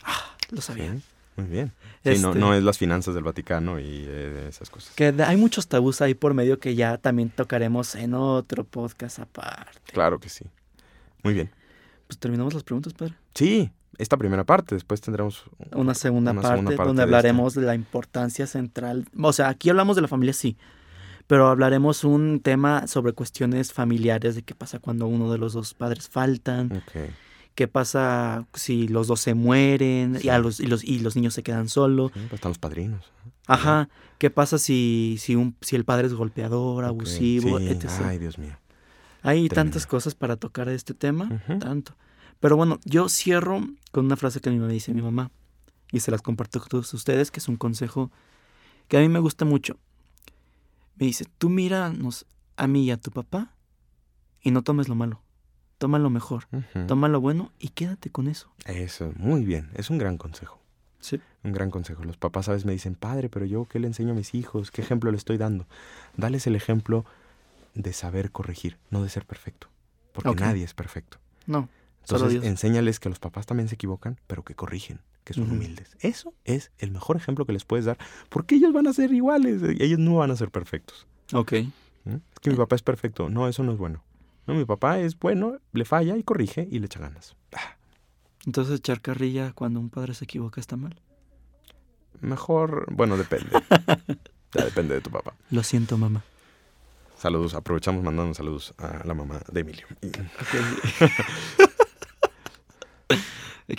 Lo 0.50 0.60
sabía. 0.60 0.92
Sí, 0.94 1.02
muy 1.36 1.46
bien. 1.46 1.72
Sí, 2.02 2.20
no, 2.20 2.28
Este, 2.28 2.38
no 2.38 2.54
es 2.54 2.62
las 2.62 2.78
finanzas 2.78 3.14
del 3.14 3.24
Vaticano 3.24 3.78
y 3.78 4.04
eh, 4.06 4.46
esas 4.48 4.70
cosas. 4.70 4.94
Que 4.94 5.14
hay 5.24 5.36
muchos 5.36 5.68
tabús 5.68 6.00
ahí 6.00 6.14
por 6.14 6.34
medio 6.34 6.58
que 6.58 6.74
ya 6.74 6.98
también 6.98 7.30
tocaremos 7.30 7.94
en 7.94 8.14
otro 8.14 8.64
podcast 8.64 9.18
aparte. 9.18 9.80
Claro 9.92 10.18
que 10.18 10.28
sí. 10.28 10.44
Muy 11.22 11.34
bien. 11.34 11.50
Pues 12.06 12.18
terminamos 12.18 12.54
las 12.54 12.62
preguntas, 12.62 12.92
padre. 12.94 13.14
Sí, 13.34 13.70
esta 13.98 14.16
primera 14.16 14.44
parte, 14.44 14.74
después 14.74 15.00
tendremos... 15.00 15.44
Una 15.72 15.94
segunda, 15.94 16.30
Una 16.32 16.42
parte, 16.42 16.56
segunda 16.56 16.76
parte 16.76 16.88
donde 16.88 17.00
de 17.00 17.04
hablaremos 17.04 17.54
de 17.54 17.62
la 17.62 17.74
importancia 17.74 18.46
central. 18.46 19.06
O 19.20 19.32
sea, 19.32 19.48
aquí 19.48 19.70
hablamos 19.70 19.96
de 19.96 20.02
la 20.02 20.08
familia, 20.08 20.32
sí. 20.32 20.56
Pero 21.26 21.48
hablaremos 21.48 22.04
un 22.04 22.40
tema 22.40 22.86
sobre 22.86 23.12
cuestiones 23.12 23.72
familiares, 23.72 24.36
de 24.36 24.42
qué 24.42 24.54
pasa 24.54 24.78
cuando 24.78 25.08
uno 25.08 25.32
de 25.32 25.38
los 25.38 25.54
dos 25.54 25.74
padres 25.74 26.08
faltan, 26.08 26.70
Ok. 26.72 27.10
Qué 27.56 27.66
pasa 27.66 28.46
si 28.54 28.86
los 28.86 29.08
dos 29.08 29.20
se 29.20 29.34
mueren 29.34 30.20
Sí. 30.20 30.28
y, 30.28 30.30
a 30.30 30.38
los, 30.38 30.60
y, 30.60 30.66
los, 30.66 30.84
y 30.84 31.00
los 31.00 31.16
niños 31.16 31.34
se 31.34 31.42
quedan 31.42 31.68
solos. 31.68 32.12
Sí, 32.14 32.20
pues 32.20 32.34
están 32.34 32.50
los 32.50 32.58
padrinos. 32.58 33.04
Ajá. 33.48 33.88
¿Qué 34.18 34.30
pasa 34.30 34.58
si, 34.58 35.16
si, 35.18 35.34
un, 35.34 35.56
si 35.60 35.74
el 35.74 35.84
padre 35.84 36.06
es 36.06 36.14
golpeador, 36.14 36.84
abusivo, 36.84 37.58
sí, 37.58 37.66
etc.? 37.66 37.90
Ay, 38.04 38.18
Dios 38.18 38.38
mío. 38.38 38.56
Hay 39.22 39.48
tremendo. 39.48 39.54
tantas 39.54 39.86
cosas 39.86 40.14
para 40.14 40.36
tocar 40.36 40.68
este 40.68 40.94
tema, 40.94 41.42
tanto. 41.58 41.96
Pero 42.38 42.56
bueno, 42.56 42.78
yo 42.84 43.08
cierro 43.08 43.60
con 43.90 44.04
una 44.06 44.16
frase 44.16 44.40
que 44.40 44.48
a 44.50 44.52
mí 44.52 44.58
me 44.58 44.72
dice 44.72 44.92
mi 44.94 45.02
mamá 45.02 45.30
y 45.90 46.00
se 46.00 46.10
las 46.10 46.22
comparto 46.22 46.58
a 46.60 46.66
todos 46.66 46.92
ustedes, 46.94 47.30
que 47.30 47.40
es 47.40 47.48
un 47.48 47.56
consejo 47.56 48.10
que 48.88 48.98
a 48.98 49.00
mí 49.00 49.08
me 49.08 49.18
gusta 49.18 49.44
mucho. 49.44 49.78
Me 50.96 51.06
dice, 51.06 51.24
tú 51.38 51.48
míranos 51.50 52.26
a 52.56 52.66
mí 52.66 52.84
y 52.84 52.90
a 52.90 52.96
tu 52.98 53.10
papá 53.10 53.52
y 54.42 54.50
no 54.50 54.62
tomes 54.62 54.88
lo 54.88 54.94
malo, 54.94 55.20
toma 55.78 55.98
lo 55.98 56.10
mejor, 56.10 56.46
toma 56.86 57.08
lo 57.08 57.20
bueno 57.20 57.52
y 57.58 57.68
quédate 57.70 58.10
con 58.10 58.28
eso. 58.28 58.50
Eso, 58.64 59.12
muy 59.16 59.44
bien. 59.44 59.70
Es 59.74 59.90
un 59.90 59.98
gran 59.98 60.16
consejo. 60.18 60.60
Sí. 61.00 61.20
Un 61.44 61.52
gran 61.52 61.70
consejo. 61.70 62.02
Los 62.04 62.16
papás 62.16 62.48
a 62.48 62.52
veces 62.52 62.64
me 62.66 62.72
dicen, 62.72 62.94
padre, 62.94 63.28
pero 63.28 63.44
yo 63.44 63.66
qué 63.66 63.78
le 63.78 63.86
enseño 63.86 64.12
a 64.12 64.14
mis 64.14 64.34
hijos, 64.34 64.70
qué 64.70 64.82
ejemplo 64.82 65.10
le 65.10 65.16
estoy 65.16 65.36
dando. 65.36 65.66
Dales 66.16 66.46
el 66.46 66.56
ejemplo 66.56 67.04
de 67.74 67.92
saber 67.92 68.32
corregir, 68.32 68.78
no 68.90 69.02
de 69.02 69.08
ser 69.08 69.24
perfecto. 69.24 69.68
Porque 70.12 70.34
nadie 70.34 70.64
es 70.64 70.74
perfecto. 70.74 71.18
No, 71.46 71.68
solo 72.02 72.24
Entonces, 72.24 72.30
Dios. 72.32 72.44
enséñales 72.46 72.98
que 72.98 73.08
los 73.08 73.18
papás 73.18 73.46
también 73.46 73.68
se 73.68 73.74
equivocan, 73.74 74.18
pero 74.26 74.42
que 74.42 74.54
corrigen, 74.54 75.00
que 75.24 75.34
son 75.34 75.50
humildes. 75.50 75.96
Eso 76.00 76.32
es 76.44 76.70
el 76.78 76.90
mejor 76.90 77.16
ejemplo 77.16 77.44
que 77.44 77.52
les 77.52 77.64
puedes 77.64 77.84
dar, 77.84 77.98
porque 78.30 78.54
ellos 78.56 78.72
van 78.72 78.86
a 78.86 78.92
ser 78.94 79.12
iguales, 79.12 79.60
y 79.78 79.82
ellos 79.82 79.98
no 79.98 80.16
van 80.16 80.30
a 80.30 80.36
ser 80.36 80.50
perfectos. 80.50 81.06
Ok. 81.32 81.52
¿eh? 81.52 81.68
Es 82.06 82.40
que 82.40 82.50
mi 82.50 82.56
papá 82.56 82.76
es 82.76 82.82
perfecto. 82.82 83.28
No, 83.28 83.46
eso 83.46 83.62
no 83.62 83.72
es 83.72 83.78
bueno. 83.78 84.02
No, 84.46 84.54
mi 84.54 84.64
papá 84.64 85.00
es 85.00 85.18
bueno, 85.18 85.58
le 85.72 85.84
falla 85.84 86.16
y 86.16 86.22
corrige 86.22 86.66
y 86.70 86.78
le 86.78 86.86
echa 86.86 87.00
ganas. 87.00 87.34
Ah, 87.52 87.76
Entonces 88.46 88.78
echar 88.78 89.00
carrilla 89.00 89.52
cuando 89.52 89.80
un 89.80 89.90
padre 89.90 90.14
se 90.14 90.24
equivoca 90.24 90.60
está 90.60 90.76
mal. 90.76 90.96
Mejor, 92.20 92.86
bueno, 92.92 93.16
depende. 93.16 93.50
ya 94.54 94.64
depende 94.64 94.94
de 94.94 95.00
tu 95.00 95.10
papá. 95.10 95.34
Lo 95.50 95.62
siento, 95.62 95.98
mamá. 95.98 96.22
Saludos, 97.18 97.54
aprovechamos 97.54 98.04
mandando 98.04 98.34
saludos 98.34 98.74
a 98.78 99.02
la 99.04 99.14
mamá 99.14 99.40
de 99.50 99.60
Emilio. 99.60 99.86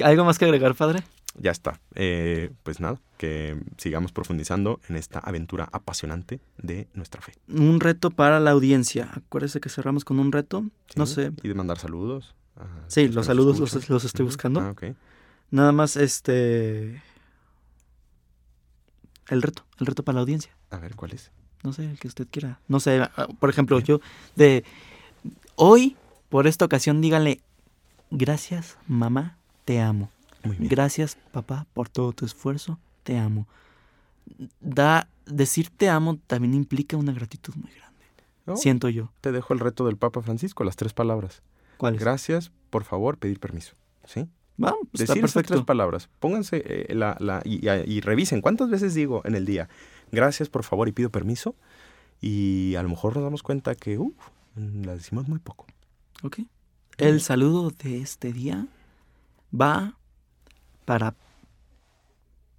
¿Algo 0.03 0.25
más 0.25 0.38
que 0.38 0.45
agregar, 0.45 0.75
padre? 0.75 1.01
Ya 1.39 1.52
está. 1.52 1.80
Eh, 1.95 2.52
pues 2.63 2.80
nada, 2.80 3.00
que 3.17 3.60
sigamos 3.78 4.12
profundizando 4.12 4.80
en 4.89 4.95
esta 4.95 5.19
aventura 5.19 5.69
apasionante 5.71 6.39
de 6.58 6.88
nuestra 6.93 7.21
fe. 7.21 7.34
Un 7.47 7.80
reto 7.80 8.10
para 8.10 8.39
la 8.39 8.52
audiencia. 8.52 9.10
Acuérdese 9.13 9.60
que 9.60 9.69
cerramos 9.69 10.04
con 10.04 10.19
un 10.19 10.32
reto. 10.32 10.65
No 10.95 11.06
sé. 11.06 11.32
Y 11.43 11.47
de 11.47 11.54
mandar 11.54 11.78
saludos. 11.78 12.36
a 12.56 12.65
Sí, 12.88 13.08
los 13.08 13.28
saludos 13.28 13.60
los, 13.60 13.89
los 13.89 14.04
estoy 14.04 14.26
buscando. 14.26 14.62
Ah, 14.62 14.71
ok. 14.71 14.95
Nada 15.52 15.71
más 15.71 15.95
este. 15.95 17.02
El 19.28 19.41
reto. 19.41 19.65
El 19.80 19.86
reto 19.86 20.04
para 20.04 20.15
la 20.15 20.21
audiencia. 20.21 20.56
A 20.71 20.78
ver, 20.78 20.95
¿cuál 20.95 21.13
es? 21.13 21.32
No 21.63 21.73
sé, 21.73 21.89
el 21.89 22.00
que 22.00 22.08
usted 22.08 22.28
quiera. 22.30 22.60
No 22.67 22.80
sé, 22.80 23.02
ah, 23.02 23.28
por 23.39 23.50
ejemplo, 23.50 23.78
Bien. 23.78 23.86
yo 23.86 24.00
de 24.36 24.63
hoy, 25.56 25.97
por 26.30 26.47
esta 26.47 26.65
ocasión, 26.65 27.02
dígale, 27.02 27.41
gracias 28.10 28.78
mamá, 28.88 29.38
te 29.65 29.82
amo. 29.82 30.12
Gracias 30.60 31.18
papá 31.32 31.66
por 31.74 31.90
todo 31.90 32.12
tu 32.14 32.26
esfuerzo, 32.26 32.80
te 33.04 33.18
amo. 33.18 33.48
Da, 34.60 35.08
decir 35.26 35.70
te 35.70 35.90
amo 35.90 36.18
también 36.28 36.54
implica 36.54 36.98
una 36.98 37.12
gratitud 37.14 37.54
muy 37.56 37.72
grande. 37.72 38.62
Siento 38.62 38.88
yo. 38.90 39.12
Te 39.22 39.32
dejo 39.32 39.54
el 39.54 39.60
reto 39.60 39.86
del 39.86 39.98
Papa 39.98 40.22
Francisco, 40.22 40.64
las 40.64 40.76
tres 40.78 40.94
palabras. 40.94 41.42
¿Cuál 41.78 41.96
es? 41.96 42.02
Gracias, 42.02 42.52
por 42.70 42.84
favor, 42.86 43.18
pedir 43.18 43.40
permiso. 43.40 43.74
¿Sí? 44.06 44.28
Vamos, 44.56 44.80
está 44.94 45.14
Decir 45.14 45.26
esas 45.26 45.44
tres 45.44 45.62
palabras. 45.64 46.10
Pónganse 46.20 46.64
eh, 46.66 46.96
la, 46.96 47.16
la- 47.20 47.42
y, 47.46 48.02
revisen 48.02 48.42
cuántas 48.42 48.70
veces 48.70 48.94
digo 48.94 49.22
en 49.26 49.36
el 49.36 49.46
día, 49.46 49.70
gracias, 50.12 50.50
por 50.50 50.64
favor, 50.64 50.88
y 50.88 50.94
pido 50.94 51.10
permiso. 51.12 51.56
Y 52.22 52.74
a 52.76 52.84
lo 52.84 52.90
mejor 52.90 53.16
nos 53.16 53.24
damos 53.24 53.44
cuenta 53.44 53.76
que, 53.76 54.00
uff, 54.00 54.16
la 54.56 54.96
decimos 54.96 55.28
muy 55.28 55.40
poco. 55.40 55.68
Ok. 56.24 56.40
El 56.98 57.22
saludo 57.22 57.70
de 57.70 58.02
este 58.02 58.34
día 58.34 58.66
va 59.54 59.98
para 60.88 61.15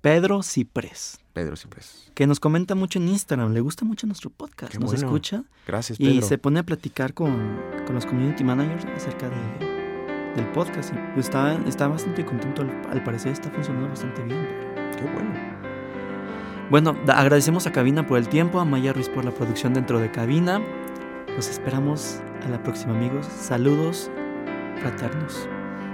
Pedro 0.02 0.42
Ciprés, 0.42 1.18
Pedro 1.32 1.54
es. 1.54 2.12
que 2.14 2.26
nos 2.26 2.38
comenta 2.40 2.74
mucho 2.74 2.98
en 2.98 3.08
Instagram. 3.08 3.54
Le 3.54 3.60
gusta 3.60 3.86
mucho 3.86 4.06
nuestro 4.06 4.28
podcast. 4.28 4.70
Qué 4.70 4.78
nos 4.78 4.90
bueno. 4.90 5.06
escucha 5.06 5.44
Gracias, 5.66 5.98
y 5.98 6.04
Pedro. 6.04 6.26
se 6.26 6.36
pone 6.36 6.60
a 6.60 6.62
platicar 6.62 7.14
con, 7.14 7.58
con 7.86 7.94
los 7.94 8.04
community 8.04 8.44
managers 8.44 8.84
acerca 8.84 9.30
de, 9.30 10.36
del 10.36 10.46
podcast. 10.52 10.92
Y 10.92 10.98
pues 11.14 11.26
está, 11.26 11.54
está 11.66 11.88
bastante 11.88 12.24
contento. 12.26 12.62
Al, 12.90 13.02
parecer 13.02 13.32
está 13.32 13.50
funcionando 13.50 13.88
bastante 13.88 14.22
bien. 14.22 14.46
Qué 14.94 15.04
bueno. 15.04 15.30
Bueno, 16.70 16.96
agradecemos 17.10 17.66
a 17.66 17.72
Cabina 17.72 18.06
por 18.06 18.18
el 18.18 18.28
tiempo, 18.28 18.60
a 18.60 18.66
Maya 18.66 18.92
Ruiz 18.92 19.08
por 19.08 19.24
la 19.24 19.30
producción 19.30 19.72
dentro 19.72 20.00
de 20.00 20.10
Cabina. 20.10 20.60
Los 21.34 21.48
esperamos 21.48 22.20
a 22.44 22.48
la 22.50 22.62
próxima, 22.62 22.94
amigos. 22.94 23.26
Saludos 23.26 24.10
fraternos. 24.82 25.48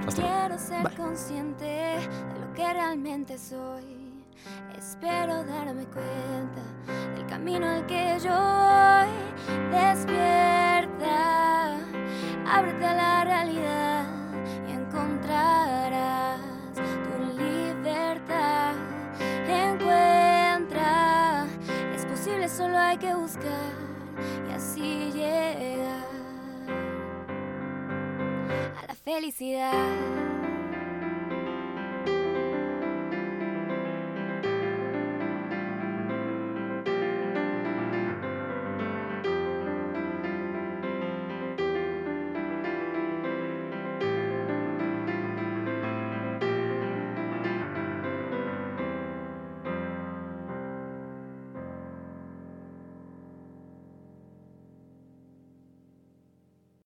Hasta. 0.07 0.23
Quiero 0.23 0.59
ser 0.59 0.83
Bye. 0.83 0.97
consciente 0.97 1.65
de 1.65 2.39
lo 2.41 2.53
que 2.55 2.73
realmente 2.73 3.39
soy. 3.39 4.13
Espero 4.77 5.45
darme 5.45 5.85
cuenta 5.87 6.63
del 7.15 7.27
camino 7.27 7.67
al 7.67 7.87
que 7.87 8.19
yo 8.23 8.31
voy. 8.31 9.09
Despierta, 9.71 11.17
ábrete 12.47 12.85
a 12.87 12.95
la 12.95 13.25
realidad 13.25 14.05
y 14.69 14.73
encontrarás 14.73 16.41
tu 16.75 17.41
libertad. 17.41 18.75
Encuentra, 19.49 21.47
es 21.95 22.05
posible, 22.05 22.49
solo 22.49 22.79
hay 22.79 22.99
que 22.99 23.15
buscar 23.15 23.73
y 24.49 24.53
así 24.53 25.11
llegar 25.13 26.04
felicidad. 29.05 30.34